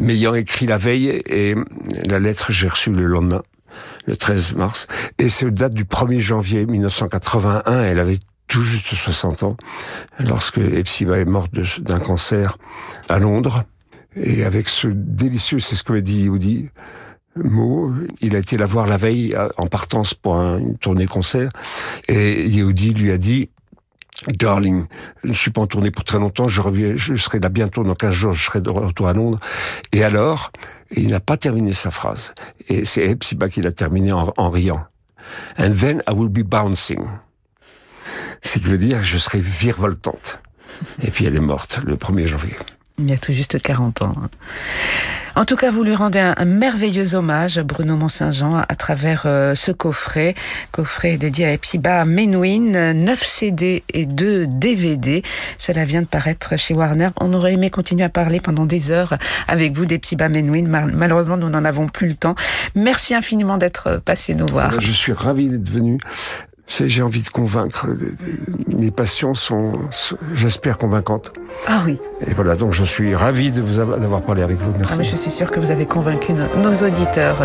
m'ayant 0.00 0.34
écrit 0.34 0.66
la 0.66 0.78
veille 0.78 1.22
et 1.26 1.54
la 2.06 2.18
lettre 2.18 2.52
j'ai 2.52 2.68
reçue 2.68 2.90
le 2.90 3.06
lendemain 3.06 3.42
le 4.06 4.16
13 4.16 4.54
mars. 4.54 4.86
Et 5.18 5.28
c'est 5.28 5.48
date 5.50 5.74
du 5.74 5.84
1er 5.84 6.18
janvier 6.18 6.66
1981. 6.66 7.84
Elle 7.84 7.98
avait 8.00 8.18
tout 8.50 8.62
juste 8.64 8.94
60 8.94 9.44
ans, 9.44 9.56
lorsque 10.18 10.58
Epsiba 10.58 11.18
est 11.18 11.24
morte 11.24 11.52
d'un 11.80 12.00
cancer 12.00 12.58
à 13.08 13.18
Londres. 13.18 13.62
Et 14.16 14.44
avec 14.44 14.68
ce 14.68 14.88
délicieux, 14.88 15.60
c'est 15.60 15.76
ce 15.76 15.84
que 15.84 15.92
m'a 15.92 16.00
dit 16.00 16.24
Yehudi, 16.24 16.68
mot, 17.36 17.92
il 18.20 18.34
a 18.34 18.40
été 18.40 18.56
la 18.56 18.66
voir 18.66 18.88
la 18.88 18.96
veille 18.96 19.36
en 19.56 19.68
partance 19.68 20.14
pour 20.14 20.34
une 20.34 20.76
tournée 20.76 21.06
concert. 21.06 21.50
Et 22.08 22.44
Yehudi 22.48 22.92
lui 22.92 23.12
a 23.12 23.18
dit, 23.18 23.50
Darling, 24.26 24.84
je 25.22 25.28
ne 25.28 25.32
suis 25.32 25.52
pas 25.52 25.60
en 25.60 25.68
tournée 25.68 25.92
pour 25.92 26.02
très 26.02 26.18
longtemps, 26.18 26.48
je 26.48 26.60
reviens, 26.60 26.94
je 26.96 27.14
serai 27.14 27.38
là 27.38 27.50
bientôt, 27.50 27.84
dans 27.84 27.94
15 27.94 28.12
jours, 28.12 28.32
je 28.32 28.44
serai 28.44 28.60
de 28.60 28.68
retour 28.68 29.06
à 29.06 29.12
Londres. 29.12 29.38
Et 29.92 30.02
alors, 30.02 30.50
il 30.90 31.08
n'a 31.08 31.20
pas 31.20 31.36
terminé 31.36 31.72
sa 31.72 31.92
phrase. 31.92 32.34
Et 32.68 32.84
c'est 32.84 33.04
Epsiba 33.04 33.48
qui 33.48 33.62
l'a 33.62 33.72
terminé 33.72 34.10
en 34.12 34.50
riant. 34.50 34.84
And 35.56 35.72
then 35.78 36.02
I 36.08 36.12
will 36.12 36.28
be 36.28 36.42
bouncing 36.42 37.06
c'est 38.42 38.62
que 38.62 38.68
veut 38.68 38.78
dire 38.78 39.02
je 39.02 39.18
serai 39.18 39.40
virevoltante. 39.40 40.40
Et 41.02 41.10
puis 41.10 41.24
elle 41.26 41.36
est 41.36 41.40
morte 41.40 41.80
le 41.84 41.96
1er 41.96 42.26
janvier. 42.26 42.56
Il 42.98 43.08
y 43.08 43.12
a 43.12 43.18
tout 43.18 43.32
juste 43.32 43.60
40 43.60 44.02
ans. 44.02 44.14
En 45.36 45.44
tout 45.44 45.56
cas, 45.56 45.70
vous 45.70 45.84
lui 45.84 45.94
rendez 45.94 46.18
un, 46.18 46.44
merveilleux 46.44 47.14
hommage, 47.14 47.60
Bruno 47.60 47.96
Mont-Saint-Jean, 47.96 48.64
à 48.68 48.74
travers 48.74 49.22
euh, 49.26 49.54
ce 49.54 49.70
coffret, 49.70 50.34
coffret 50.72 51.16
dédié 51.16 51.46
à 51.46 51.52
Epsiba 51.52 52.04
Menuhin, 52.04 52.92
9 52.92 53.24
CD 53.24 53.84
et 53.94 54.06
2 54.06 54.46
DVD. 54.48 55.22
Cela 55.58 55.84
vient 55.84 56.02
de 56.02 56.06
paraître 56.06 56.58
chez 56.58 56.74
Warner. 56.74 57.08
On 57.20 57.32
aurait 57.32 57.54
aimé 57.54 57.70
continuer 57.70 58.02
à 58.02 58.08
parler 58.08 58.40
pendant 58.40 58.66
des 58.66 58.90
heures 58.90 59.16
avec 59.46 59.72
vous 59.72 59.86
d'Epsiba 59.86 60.28
Menuhin. 60.28 60.64
Malheureusement, 60.68 61.36
nous 61.36 61.48
n'en 61.48 61.64
avons 61.64 61.86
plus 61.86 62.08
le 62.08 62.16
temps. 62.16 62.34
Merci 62.74 63.14
infiniment 63.14 63.56
d'être 63.56 64.02
passé 64.04 64.34
nous 64.34 64.48
voir. 64.48 64.80
Je 64.80 64.92
suis 64.92 65.12
ravi 65.12 65.48
d'être 65.48 65.70
venu 65.70 65.98
j'ai 66.70 67.02
envie 67.02 67.22
de 67.22 67.28
convaincre. 67.28 67.88
Mes 68.68 68.90
passions 68.90 69.34
sont, 69.34 69.72
j'espère, 70.34 70.78
convaincantes. 70.78 71.32
Ah 71.66 71.82
oui. 71.84 71.98
Et 72.26 72.34
voilà, 72.34 72.54
donc 72.54 72.72
je 72.72 72.84
suis 72.84 73.14
ravi 73.14 73.50
de 73.50 73.60
vous 73.60 73.80
avoir, 73.80 73.98
d'avoir 73.98 74.22
parlé 74.22 74.42
avec 74.42 74.58
vous. 74.58 74.72
Merci. 74.78 74.98
Ah, 75.00 75.02
je 75.02 75.16
suis 75.16 75.30
sûr 75.30 75.50
que 75.50 75.58
vous 75.58 75.70
avez 75.70 75.86
convaincu 75.86 76.32
nos 76.32 76.74
auditeurs. 76.86 77.36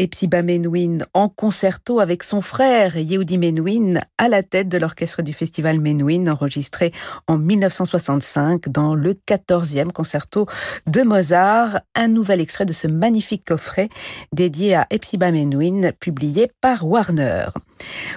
Epsiba 0.00 0.40
Menuhin 0.42 1.00
en 1.12 1.28
concerto 1.28 2.00
avec 2.00 2.22
son 2.22 2.40
frère 2.40 2.96
Yehudi 2.96 3.36
Menuhin 3.36 4.00
à 4.16 4.28
la 4.28 4.42
tête 4.42 4.66
de 4.66 4.78
l'orchestre 4.78 5.20
du 5.20 5.34
festival 5.34 5.78
Menuhin 5.78 6.26
enregistré 6.26 6.90
en 7.26 7.36
1965 7.36 8.70
dans 8.70 8.94
le 8.94 9.12
14e 9.12 9.92
concerto 9.92 10.46
de 10.86 11.02
Mozart. 11.02 11.80
Un 11.94 12.08
nouvel 12.08 12.40
extrait 12.40 12.64
de 12.64 12.72
ce 12.72 12.86
magnifique 12.86 13.44
coffret 13.44 13.90
dédié 14.32 14.74
à 14.74 14.86
Epsiba 14.88 15.32
Menuhin 15.32 15.92
publié 16.00 16.50
par 16.62 16.86
Warner. 16.86 17.48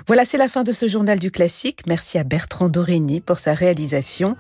Voilà, 0.08 0.26
c'est 0.26 0.38
la 0.38 0.48
fin 0.48 0.64
de 0.64 0.72
ce 0.72 0.88
journal 0.88 1.20
du 1.20 1.32
classique. 1.32 1.82
Merci 1.88 2.18
à 2.18 2.24
Bertrand 2.24 2.70
Dorini 2.70 3.22
pour 3.22 3.40
sa 3.40 3.54
réalisation. 3.54 4.36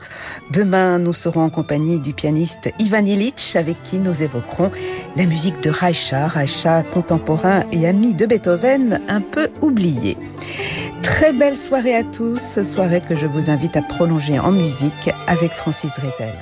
Demain, 0.51 0.99
nous 0.99 1.13
serons 1.13 1.43
en 1.43 1.49
compagnie 1.49 1.99
du 1.99 2.13
pianiste 2.13 2.69
Ivan 2.79 3.05
Illich 3.05 3.55
avec 3.55 3.81
qui 3.83 3.99
nous 3.99 4.23
évoquerons 4.23 4.71
la 5.15 5.25
musique 5.25 5.62
de 5.62 5.69
Reicha, 5.69 6.27
Reicha 6.27 6.83
contemporain 6.83 7.63
et 7.71 7.88
ami 7.88 8.13
de 8.13 8.25
Beethoven, 8.25 9.01
un 9.07 9.21
peu 9.21 9.49
oublié. 9.62 10.17
Très 11.01 11.33
belle 11.33 11.57
soirée 11.57 11.95
à 11.95 12.03
tous, 12.03 12.62
soirée 12.63 13.01
que 13.01 13.15
je 13.15 13.27
vous 13.27 13.49
invite 13.49 13.75
à 13.75 13.81
prolonger 13.81 14.39
en 14.39 14.51
musique 14.51 15.09
avec 15.27 15.51
Francis 15.51 15.93
Drezel. 15.95 16.33